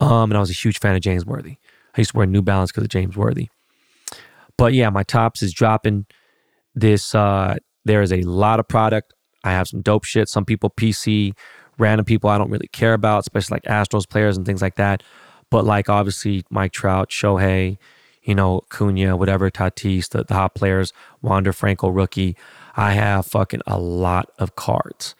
[0.00, 1.56] Um, and I was a huge fan of James Worthy.
[1.96, 3.48] I used to wear New Balance because of James Worthy.
[4.56, 6.06] But yeah, my Topps is dropping
[6.74, 7.14] this.
[7.14, 9.12] Uh, there is a lot of product.
[9.42, 10.28] I have some dope shit.
[10.28, 11.32] Some people PC,
[11.78, 15.02] random people I don't really care about, especially like Astros players and things like that.
[15.54, 17.78] But like obviously Mike Trout, Shohei,
[18.24, 20.92] you know, Cunha, whatever, Tatis, the, the hot players,
[21.22, 22.36] Wander Franco, rookie.
[22.76, 25.14] I have fucking a lot of cards.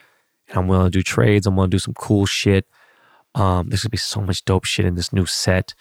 [0.48, 1.46] And I'm willing to do trades.
[1.46, 2.66] I'm willing to do some cool shit.
[3.36, 5.72] Um, there's gonna be so much dope shit in this new set.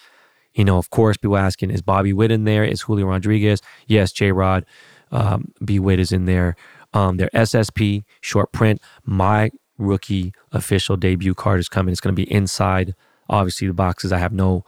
[0.54, 2.64] You know, of course, people asking, is Bobby Witt in there?
[2.64, 3.60] Is Julio Rodriguez?
[3.88, 4.68] Yes, J Rod.
[5.12, 6.56] Um, B Witt is in there.
[6.94, 8.84] Um, their SSP short print.
[9.04, 9.50] My
[9.80, 11.92] rookie official debut card is coming.
[11.92, 12.94] It's to be inside,
[13.34, 14.12] obviously, the boxes.
[14.12, 14.64] I have no,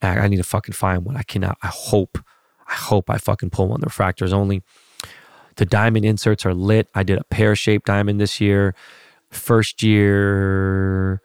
[0.00, 1.16] I need to fucking find one.
[1.16, 2.18] I cannot, I hope,
[2.66, 3.80] I hope I fucking pull one.
[3.80, 4.62] The refractors only.
[5.56, 6.88] The diamond inserts are lit.
[6.94, 8.74] I did a pear shaped diamond this year.
[9.30, 11.20] First year,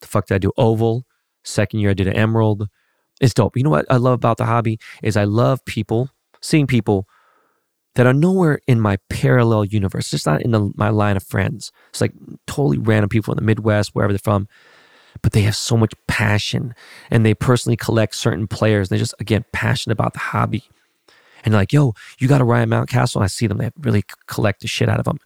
[0.00, 0.52] the fuck did I do?
[0.56, 1.04] Oval.
[1.42, 2.68] Second year, I did an emerald.
[3.20, 3.56] It's dope.
[3.56, 7.08] You know what I love about the hobby is I love people, seeing people
[7.96, 11.72] that are nowhere in my parallel universe, just not in the, my line of friends.
[11.90, 12.12] It's like
[12.46, 14.46] totally random people in the Midwest, wherever they're from,
[15.22, 16.74] but they have so much passion
[17.10, 18.88] and they personally collect certain players.
[18.88, 20.64] They're just, again, passionate about the hobby.
[21.44, 23.16] And they're like, yo, you got a Ryan Mountcastle?
[23.16, 25.18] And I see them, they really collect the shit out of them.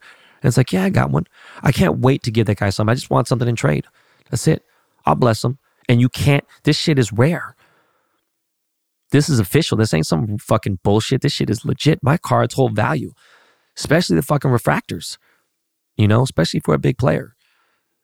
[0.43, 1.27] And it's like, yeah, I got one.
[1.63, 2.91] I can't wait to give that guy something.
[2.91, 3.87] I just want something in trade.
[4.31, 4.65] That's it.
[5.07, 5.59] I'll bless him.
[5.89, 7.57] And you can't, this shit is rare.
[9.11, 9.77] This is official.
[9.77, 11.21] This ain't some fucking bullshit.
[11.21, 12.03] This shit is legit.
[12.03, 13.13] My cards hold value,
[13.77, 15.19] especially the fucking refractors,
[15.97, 17.35] you know, especially for a big player.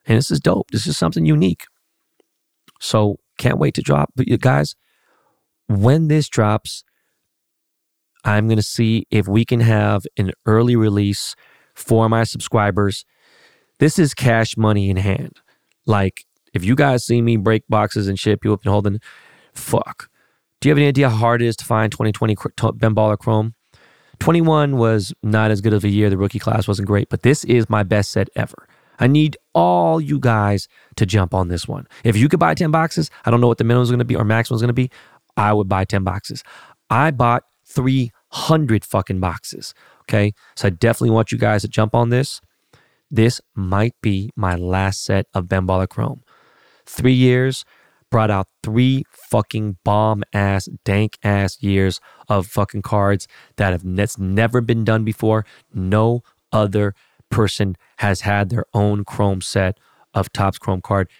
[0.06, 0.70] And this is dope.
[0.70, 1.66] This is something unique.
[2.78, 4.10] So can't wait to drop.
[4.14, 4.74] But you guys,
[5.68, 6.84] when this drops,
[8.24, 11.34] I'm going to see if we can have an early release
[11.74, 13.04] for my subscribers.
[13.78, 15.40] This is cash money in hand.
[15.86, 19.00] Like, if you guys see me break boxes and shit, people have been holding,
[19.54, 20.08] fuck.
[20.60, 22.34] Do you have any idea how hard it is to find 2020
[22.74, 23.54] Ben Baller Chrome?
[24.18, 26.10] 21 was not as good of a year.
[26.10, 28.66] The rookie class wasn't great, but this is my best set ever.
[28.98, 31.88] I need all you guys to jump on this one.
[32.04, 34.04] If you could buy 10 boxes, I don't know what the minimum is going to
[34.04, 34.88] be or maximum is going to be.
[35.36, 36.44] I would buy 10 boxes.
[36.90, 39.74] I bought 300 fucking boxes.
[40.02, 40.32] Okay.
[40.54, 42.40] So I definitely want you guys to jump on this.
[43.10, 46.22] This might be my last set of Baller Chrome.
[46.86, 47.64] Three years,
[48.10, 54.18] brought out three fucking bomb ass, dank ass years of fucking cards that have that's
[54.18, 55.44] never been done before.
[55.74, 56.94] No other
[57.30, 59.78] person has had their own Chrome set
[60.14, 61.10] of Topps Chrome card,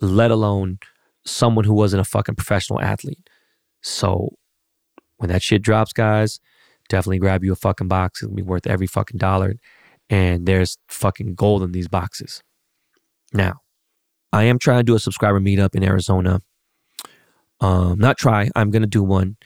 [0.00, 0.78] let alone
[1.24, 3.28] someone who wasn't a fucking professional athlete.
[3.82, 4.36] So
[5.16, 6.40] when that shit drops, guys,
[6.88, 8.22] definitely grab you a fucking box.
[8.22, 9.56] It'll be worth every fucking dollar.
[10.08, 12.42] And there's fucking gold in these boxes.
[13.32, 13.60] Now,
[14.32, 16.42] I am trying to do a subscriber meetup in Arizona.
[17.60, 19.36] Um, not try, I'm going to do one.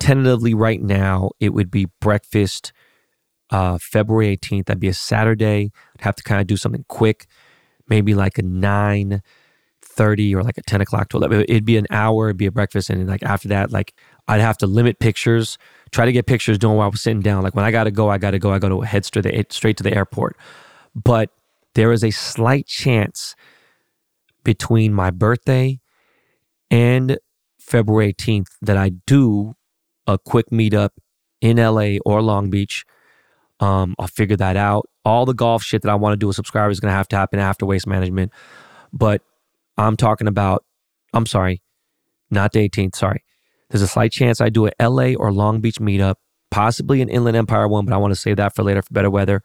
[0.00, 2.72] Tentatively, right now, it would be breakfast
[3.50, 4.66] uh, February 18th.
[4.66, 5.70] That'd be a Saturday.
[5.96, 7.26] I'd have to kind of do something quick,
[7.88, 9.22] maybe like a 9
[9.94, 11.42] 30 or like a 10 o'clock to 11.
[11.48, 12.90] It'd be an hour, it'd be a breakfast.
[12.90, 13.94] And like after that, like
[14.26, 15.56] I'd have to limit pictures,
[15.92, 17.42] try to get pictures doing while I was sitting down.
[17.42, 18.52] Like when I got to go, I got to go.
[18.52, 20.36] I got to head straight to the airport.
[20.94, 21.30] But
[21.74, 23.34] there is a slight chance
[24.42, 25.80] between my birthday
[26.70, 27.18] and
[27.58, 29.54] February 18th that I do
[30.06, 30.90] a quick meetup
[31.40, 32.84] in LA or Long Beach.
[33.60, 34.88] Um, I'll figure that out.
[35.04, 37.08] All the golf shit that I want to do with subscribers is going to have
[37.08, 38.32] to happen after waste management.
[38.92, 39.22] But
[39.76, 40.64] I'm talking about,
[41.12, 41.62] I'm sorry,
[42.30, 43.24] not the 18th, sorry.
[43.70, 46.16] There's a slight chance I do a LA or Long Beach meetup,
[46.50, 49.10] possibly an Inland Empire one, but I want to save that for later for better
[49.10, 49.42] weather.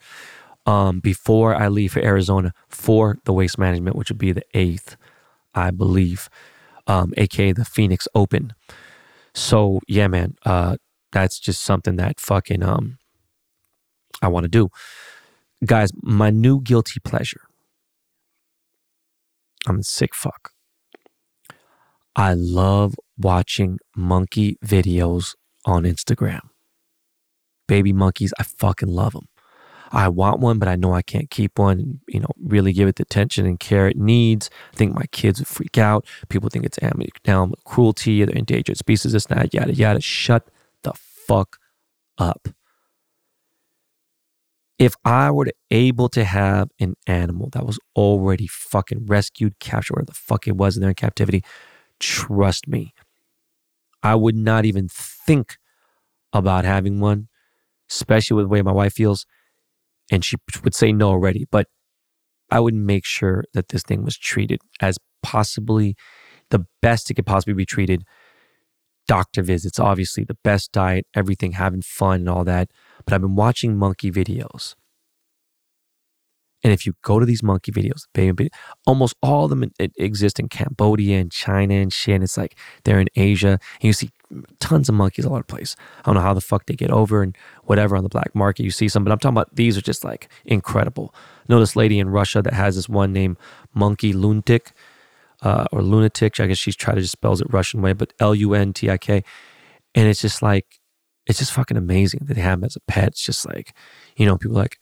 [0.66, 4.97] Um, before I leave for Arizona for the waste management, which would be the 8th,
[5.55, 6.30] I believe,
[6.86, 8.53] um, aka the Phoenix Open.
[9.34, 10.78] So yeah, man, uh,
[11.12, 12.99] that's just something that fucking um
[14.22, 14.70] I want to do.
[15.66, 17.42] Guys, my new guilty pleasure.
[19.68, 20.52] I'm a sick fuck.
[22.16, 26.42] I love watching monkey videos on Instagram.
[27.68, 29.28] Baby monkeys, I fucking love them.
[29.92, 32.96] I want one, but I know I can't keep one you know, really give it
[32.96, 34.50] the attention and care it needs.
[34.74, 36.06] I think my kids would freak out.
[36.30, 37.08] People think it's animal
[37.66, 40.02] cruelty, they're endangered species, this, that, yada, yada.
[40.02, 40.48] Shut
[40.84, 41.58] the fuck
[42.18, 42.50] up.
[44.80, 50.06] If I were able to have an animal that was already fucking rescued, captured, where
[50.06, 51.44] the fuck it was, and they're in captivity,
[52.00, 52.94] trust me,
[54.02, 55.58] I would not even think
[56.32, 57.28] about having one,
[57.92, 59.26] especially with the way my wife feels
[60.12, 61.68] and she would say no already, but
[62.52, 65.96] I would make sure that this thing was treated as possibly
[66.50, 68.04] the best it could possibly be treated.
[69.08, 72.72] Doctor visits, obviously, the best diet, everything, having fun and all that.
[73.06, 74.76] But I've been watching monkey videos
[76.64, 78.06] and if you go to these monkey videos,
[78.86, 82.16] almost all of them exist in Cambodia and China and shit.
[82.16, 84.10] And it's like they're in Asia and you see
[84.60, 85.76] tons of monkeys all over the place.
[86.00, 88.64] I don't know how the fuck they get over and whatever on the black market.
[88.64, 91.14] You see some, but I'm talking about these are just like incredible.
[91.16, 93.38] I know this lady in Russia that has this one named
[93.74, 94.74] Monkey Lunatic
[95.41, 96.39] uh, or Lunatic.
[96.39, 98.89] I guess she's trying to just spells it Russian way, but L U N T
[98.89, 99.24] I K.
[99.95, 100.79] And it's just like,
[101.30, 103.10] it's just fucking amazing that they have them as a pet.
[103.10, 103.76] It's just like,
[104.18, 104.80] you know, people like,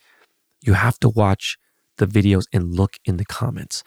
[0.61, 1.57] you have to watch
[1.97, 3.83] the videos and look in the comments.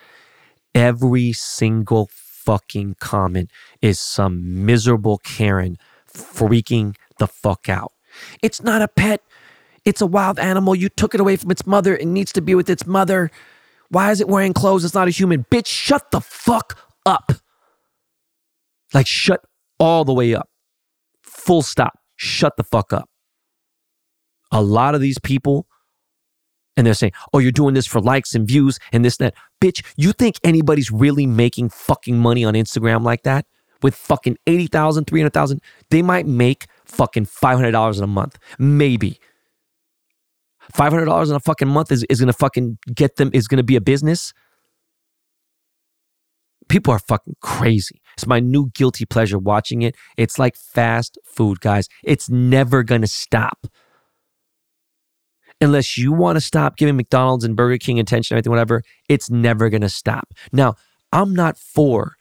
[0.74, 3.50] Every single fucking comment
[3.80, 7.92] is some miserable Karen freaking the fuck out.
[8.42, 9.22] It's not a pet.
[9.86, 10.74] It's a wild animal.
[10.74, 11.96] You took it away from its mother.
[11.96, 13.30] It needs to be with its mother.
[13.88, 14.84] Why is it wearing clothes?
[14.84, 15.46] It's not a human.
[15.50, 17.32] Bitch, shut the fuck up.
[18.92, 19.44] Like, shut
[19.78, 20.50] all the way up.
[21.22, 21.99] Full stop.
[22.22, 23.08] Shut the fuck up.
[24.52, 25.66] A lot of these people
[26.76, 29.34] and they're saying, oh, you're doing this for likes and views and this, that.
[29.62, 33.46] Bitch, you think anybody's really making fucking money on Instagram like that?
[33.82, 35.62] With fucking 80,000, 300,000?
[35.88, 38.38] They might make fucking $500 in a month.
[38.58, 39.18] Maybe.
[40.74, 43.80] $500 in a fucking month is, is gonna fucking get them, is gonna be a
[43.80, 44.34] business.
[46.68, 48.02] People are fucking crazy.
[48.20, 49.96] It's my new guilty pleasure watching it.
[50.16, 51.88] It's like fast food, guys.
[52.04, 53.66] It's never gonna stop
[55.60, 59.68] unless you want to stop giving McDonald's and Burger King attention, everything, whatever, it's never
[59.68, 60.32] going to stop.
[60.52, 60.74] Now,
[61.12, 62.16] I'm not for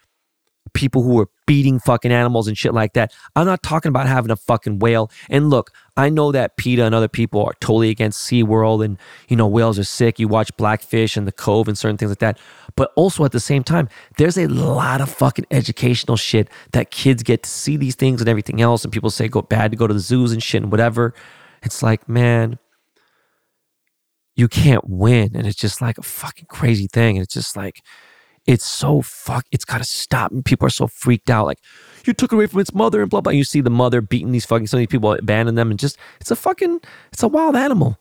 [0.74, 3.12] people who are beating fucking animals and shit like that.
[3.36, 5.12] I'm not talking about having a fucking whale.
[5.30, 8.98] And look, I know that PETA and other people are totally against SeaWorld and,
[9.28, 10.20] you know, whales are sick.
[10.20, 12.40] You watch Blackfish and The Cove and certain things like that.
[12.76, 17.24] But also at the same time, there's a lot of fucking educational shit that kids
[17.24, 18.84] get to see these things and everything else.
[18.84, 21.14] And people say go bad to go to the zoos and shit and whatever.
[21.64, 22.60] It's like, man,
[24.36, 25.32] you can't win.
[25.36, 27.18] And it's just like a fucking crazy thing.
[27.18, 27.82] And it's just like,
[28.46, 30.32] it's so fuck, it's got to stop.
[30.32, 31.46] And people are so freaked out.
[31.46, 31.60] Like,
[32.06, 33.32] you took away from its mother and blah, blah.
[33.32, 36.32] You see the mother beating these fucking, of these people abandon them and just, it's
[36.32, 36.80] a fucking,
[37.12, 37.98] it's a wild animal.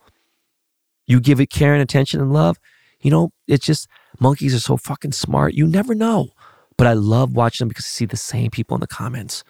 [1.06, 2.58] You give it care and attention and love.
[3.00, 3.88] You know, it's just,
[4.20, 5.54] monkeys are so fucking smart.
[5.54, 6.28] You never know.
[6.76, 9.42] But I love watching them because I see the same people in the comments.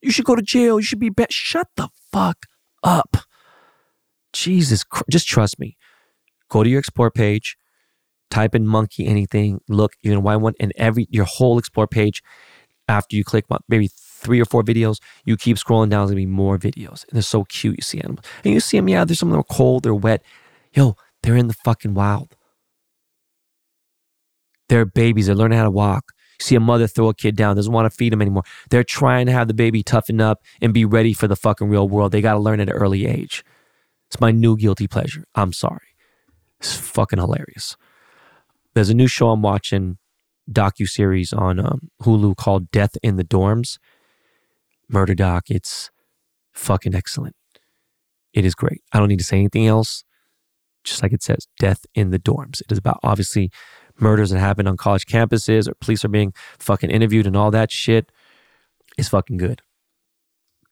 [0.00, 0.80] You should go to jail.
[0.80, 1.10] You should be.
[1.30, 2.46] Shut the fuck
[2.82, 3.18] up.
[4.32, 5.76] Jesus, just trust me.
[6.48, 7.56] Go to your explore page,
[8.32, 12.22] type in monkey anything, look, you're gonna find one, and every your whole explore page,
[12.88, 16.26] after you click maybe three or four videos, you keep scrolling down, there's gonna be
[16.26, 17.04] more videos.
[17.04, 17.76] And they're so cute.
[17.76, 18.24] You see animals.
[18.44, 20.22] And you see them, yeah, there's some of them are cold, they're wet.
[20.72, 22.36] Yo, they're in the fucking wild.
[24.68, 26.12] They're babies, they're learning how to walk.
[26.40, 28.44] You see a mother throw a kid down, doesn't want to feed them anymore.
[28.70, 31.88] They're trying to have the baby toughen up and be ready for the fucking real
[31.88, 32.12] world.
[32.12, 33.44] They gotta learn at an early age.
[34.08, 35.24] It's my new guilty pleasure.
[35.34, 35.88] I'm sorry.
[36.60, 37.76] It's fucking hilarious.
[38.74, 39.98] There's a new show I'm watching,
[40.50, 43.78] docu series on um, Hulu called Death in the Dorms.
[44.88, 45.44] Murder doc.
[45.50, 45.90] It's
[46.52, 47.36] fucking excellent.
[48.32, 48.82] It is great.
[48.92, 50.04] I don't need to say anything else.
[50.84, 52.60] Just like it says, Death in the Dorms.
[52.62, 53.50] It is about obviously
[54.00, 57.70] murders that happen on college campuses or police are being fucking interviewed and all that
[57.70, 58.10] shit
[58.98, 59.62] It's fucking good.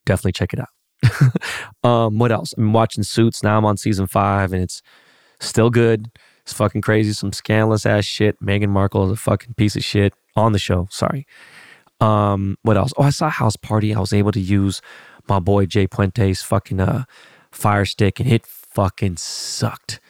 [0.05, 1.83] Definitely check it out.
[1.89, 2.53] um, what else?
[2.57, 3.57] I'm watching Suits now.
[3.57, 4.81] I'm on season five and it's
[5.39, 6.09] still good.
[6.51, 7.13] It's fucking crazy.
[7.13, 8.37] Some scandalous ass shit.
[8.41, 10.85] Meghan Markle is a fucking piece of shit on the show.
[10.91, 11.25] Sorry.
[12.01, 12.91] Um, what else?
[12.97, 13.95] Oh, I saw House Party.
[13.95, 14.81] I was able to use
[15.29, 17.05] my boy Jay Puente's fucking uh,
[17.53, 20.01] Fire Stick, and it fucking sucked.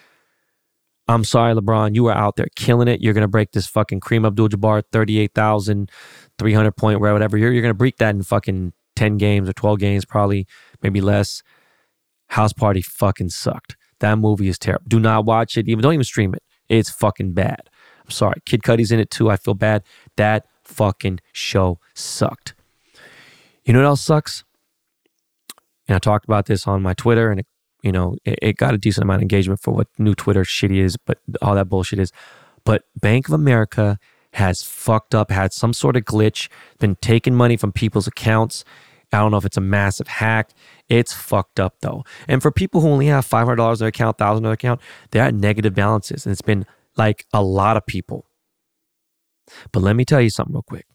[1.07, 1.93] I'm sorry, LeBron.
[1.93, 3.01] You were out there killing it.
[3.01, 7.37] You're gonna break this fucking Kareem Abdul-Jabbar 38,300 point whatever.
[7.37, 10.47] You're you're gonna break that in fucking 10 games or 12 games, probably
[10.81, 11.43] maybe less.
[12.29, 13.75] House Party fucking sucked.
[14.01, 14.85] That movie is terrible.
[14.87, 15.67] Do not watch it.
[15.67, 16.43] Even don't even stream it.
[16.69, 17.69] It's fucking bad.
[18.03, 18.41] I'm sorry.
[18.45, 19.29] Kid Cudi's in it too.
[19.29, 19.83] I feel bad.
[20.17, 22.55] That fucking show sucked.
[23.63, 24.43] You know what else sucks?
[25.87, 27.47] And I talked about this on my Twitter, and it,
[27.83, 30.77] you know, it, it got a decent amount of engagement for what new Twitter shitty
[30.77, 32.11] is, but all that bullshit is.
[32.63, 33.97] But Bank of America
[34.33, 36.49] has fucked up, had some sort of glitch,
[36.79, 38.63] been taking money from people's accounts.
[39.13, 40.51] I don't know if it's a massive hack.
[40.87, 42.03] It's fucked up though.
[42.27, 44.81] And for people who only have $500 in their account, 1,000 in their account,
[45.11, 46.25] they're at negative balances.
[46.25, 48.25] And it's been like a lot of people.
[49.71, 50.85] But let me tell you something real quick.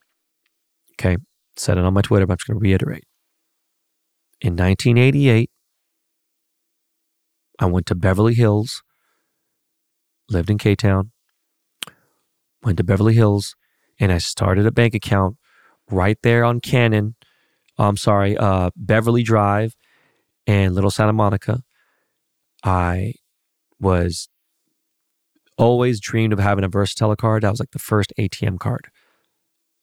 [0.93, 1.19] Okay.
[1.57, 3.05] Said it on my Twitter, but I'm just going to reiterate.
[4.41, 5.51] In 1988,
[7.59, 8.83] I went to Beverly Hills,
[10.29, 11.13] lived in K Town,
[12.63, 13.57] went to Beverly Hills,
[13.99, 15.37] and I started a bank account
[15.91, 17.16] right there on Cannon.
[17.79, 19.75] I'm sorry, uh, Beverly Drive
[20.47, 21.63] and Little Santa Monica.
[22.65, 23.15] I
[23.79, 24.29] was
[25.59, 27.43] always dreamed of having a Versateller card.
[27.43, 28.89] That was like the first ATM card.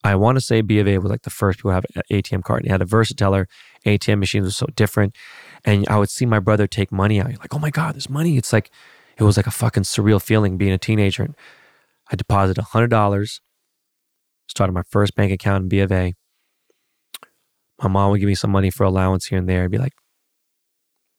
[0.02, 2.02] I want to say B of A was like the first people to have an
[2.12, 2.60] ATM card.
[2.60, 3.46] And it had a Versateller.
[3.86, 5.16] ATM machines were so different.
[5.64, 7.38] And I would see my brother take money out.
[7.38, 8.36] Like, oh my God, there's money.
[8.36, 8.70] It's like,
[9.16, 11.22] it was like a fucking surreal feeling being a teenager.
[11.22, 11.34] And
[12.10, 13.40] I deposited $100,
[14.46, 16.14] started my first bank account in B of A.
[17.82, 19.60] My mom would give me some money for allowance here and there.
[19.60, 19.94] It'd be like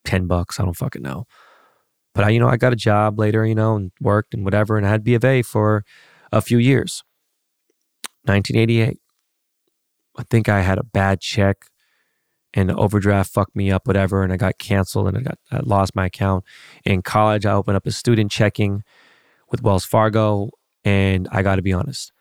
[0.05, 0.59] 10 bucks.
[0.59, 1.25] I don't fucking know.
[2.13, 4.77] But I, you know, I got a job later, you know, and worked and whatever,
[4.77, 5.83] and I had B of A for
[6.31, 7.03] a few years.
[8.23, 8.99] 1988.
[10.17, 11.65] I think I had a bad check
[12.55, 15.59] and the overdraft fucked me up, whatever, and I got canceled and I got I
[15.61, 16.45] lost my account.
[16.85, 18.83] In college, I opened up a student checking
[19.51, 20.51] with Wells Fargo,
[20.83, 22.13] and I got to be honest,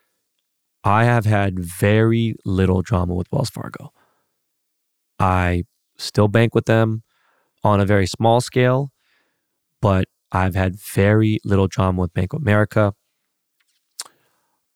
[0.82, 3.93] I have had very little drama with Wells Fargo.
[5.24, 5.62] I
[5.96, 7.02] still bank with them
[7.62, 8.92] on a very small scale,
[9.80, 12.92] but I've had very little drama with Bank of America.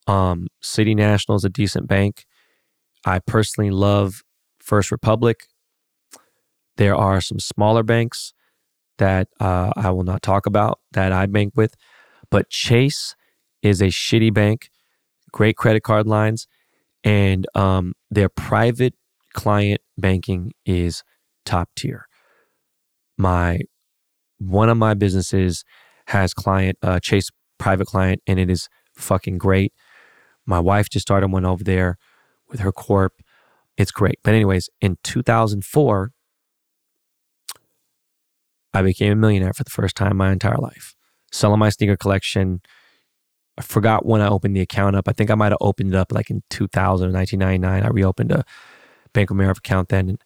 [0.07, 2.25] Um, City National is a decent bank.
[3.05, 4.23] I personally love
[4.59, 5.45] First Republic.
[6.77, 8.33] There are some smaller banks
[8.97, 11.75] that uh, I will not talk about that I bank with,
[12.31, 13.15] but Chase
[13.61, 14.71] is a shitty bank,
[15.31, 16.47] great credit card lines,
[17.03, 18.95] and um, their private
[19.39, 21.01] client banking is
[21.45, 22.07] top tier.
[23.17, 23.61] My
[24.37, 25.63] one of my businesses
[26.07, 29.71] has client uh, Chase private client, and it is fucking great.
[30.45, 31.97] My wife just started one over there
[32.49, 33.13] with her corp.
[33.77, 34.19] It's great.
[34.25, 36.11] But anyways, in 2004,
[38.73, 40.95] I became a millionaire for the first time in my entire life.
[41.31, 42.59] Selling my sneaker collection.
[43.57, 45.07] I forgot when I opened the account up.
[45.07, 47.83] I think I might have opened it up like in 2000 1999.
[47.83, 48.43] I reopened a
[49.13, 50.09] Bank of America account then.
[50.09, 50.23] And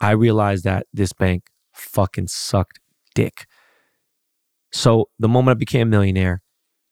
[0.00, 2.80] I realized that this bank fucking sucked
[3.14, 3.46] dick.
[4.72, 6.42] So the moment I became a millionaire,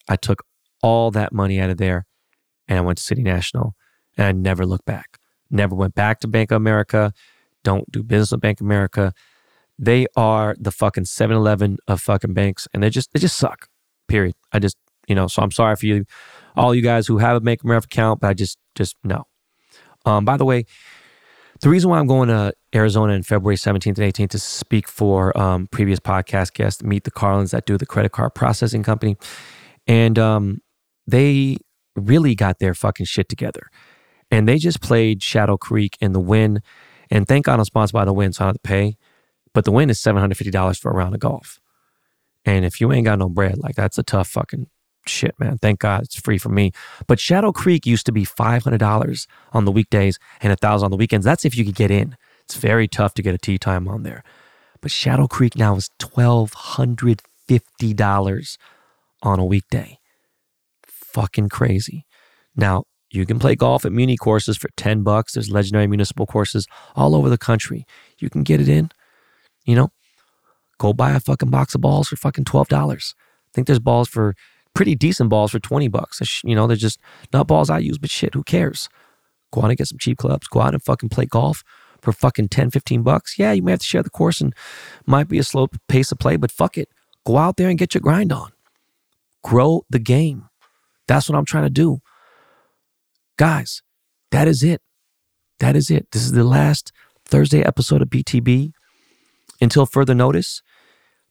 [0.09, 0.43] I took
[0.83, 2.07] all that money out of there
[2.67, 3.75] and I went to City National
[4.17, 5.19] and I never looked back.
[5.51, 7.13] Never went back to Bank of America.
[7.65, 9.13] Don't do business with Bank of America.
[9.79, 13.69] They are the fucking 7-Eleven of fucking banks and they just they just suck.
[14.09, 14.35] Period.
[14.53, 14.77] I just,
[15.07, 16.05] you know, so I'm sorry for you
[16.57, 19.25] all you guys who have a Bank of America account, but I just just no.
[20.05, 20.65] Um, by the way,
[21.61, 25.37] the reason why I'm going to Arizona in February 17th and 18th to speak for
[25.39, 29.17] um, previous podcast guests, meet the Carlins that do the credit card processing company.
[29.87, 30.59] And um,
[31.07, 31.57] they
[31.97, 33.69] really got their fucking shit together.
[34.31, 36.61] And they just played Shadow Creek in the Wynn.
[37.11, 38.97] And thank God I'm sponsored by the Wynn, so I don't have to pay.
[39.55, 41.59] But the Wynn is $750 for a round of golf.
[42.45, 44.69] And if you ain't got no bread, like that's a tough fucking
[45.09, 45.59] shit, man.
[45.59, 46.73] Thank God it's free for me.
[47.07, 51.25] But Shadow Creek used to be $500 on the weekdays and 1000 on the weekends.
[51.25, 52.17] That's if you could get in.
[52.45, 54.23] It's very tough to get a tee time on there.
[54.81, 58.59] But Shadow Creek now is $1,250
[59.23, 59.99] on a weekday.
[60.87, 62.05] Fucking crazy.
[62.57, 65.33] Now, you can play golf at Muni courses for 10 bucks.
[65.33, 67.87] There's legendary municipal courses all over the country.
[68.19, 68.91] You can get it in.
[69.65, 69.91] You know,
[70.79, 72.73] go buy a fucking box of balls for fucking $12.
[72.73, 72.99] I
[73.55, 74.35] think there's balls for
[74.79, 76.41] pretty decent balls for 20 bucks.
[76.45, 77.01] You know, they're just
[77.33, 78.89] not balls I use, but shit, who cares?
[79.51, 80.47] Go out and get some cheap clubs.
[80.47, 81.64] Go out and fucking play golf
[82.01, 83.41] for fucking 10, 15 bucks.
[83.41, 84.55] Yeah, you may have to share the course and
[85.05, 86.91] might be a slow pace of play, but fuck it.
[87.26, 88.53] Go out there and get your grind on.
[89.43, 90.49] Grow the game.
[91.09, 92.01] That's what I'm trying to do.
[93.37, 93.83] Guys,
[94.31, 94.81] that is it.
[95.59, 96.09] That is it.
[96.12, 96.93] This is the last
[97.24, 98.70] Thursday episode of BTB.
[99.61, 100.62] Until further notice,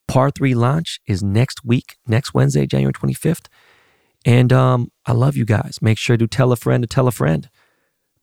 [0.08, 3.48] Par 3 launch is next week, next Wednesday, January 25th.
[4.26, 5.80] And um, I love you guys.
[5.82, 7.50] Make sure to tell a friend to tell a friend.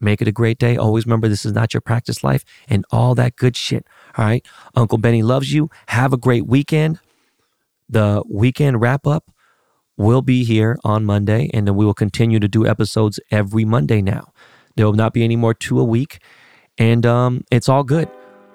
[0.01, 0.77] Make it a great day.
[0.77, 3.87] Always remember this is not your practice life and all that good shit.
[4.19, 4.45] All right.
[4.75, 5.71] Uncle Benny loves you.
[5.89, 7.01] Have a great weekend.
[7.89, 9.31] The weekend wrap up
[9.97, 14.03] will be here on Monday, and then we will continue to do episodes every Monday
[14.03, 14.33] now.
[14.77, 16.19] There will not be any more two a week,
[16.79, 18.09] and um, it's all good.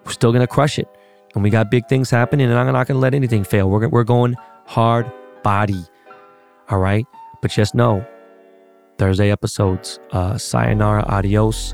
[0.05, 0.87] We're still gonna crush it,
[1.33, 3.69] and we got big things happening, and I'm not gonna let anything fail.
[3.69, 5.11] We're we're going hard
[5.43, 5.83] body,
[6.69, 7.05] all right.
[7.41, 8.05] But just know,
[8.97, 9.99] Thursday episodes.
[10.11, 11.73] Uh, sayonara, adios,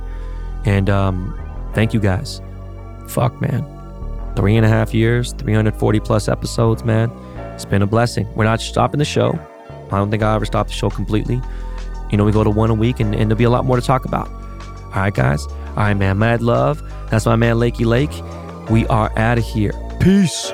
[0.65, 1.37] and um,
[1.73, 2.41] thank you guys.
[3.07, 3.65] Fuck, man.
[4.35, 7.09] Three and a half years, 340 plus episodes, man.
[7.53, 8.27] It's been a blessing.
[8.35, 9.39] We're not stopping the show.
[9.91, 11.41] I don't think I'll ever stop the show completely.
[12.11, 13.77] You know, we go to one a week and, and there'll be a lot more
[13.77, 14.27] to talk about.
[14.27, 15.45] All right, guys.
[15.45, 16.17] All right, man.
[16.17, 16.81] Mad love.
[17.09, 18.11] That's my man, Lakey Lake.
[18.70, 19.74] We are out of here.
[19.99, 20.51] Peace.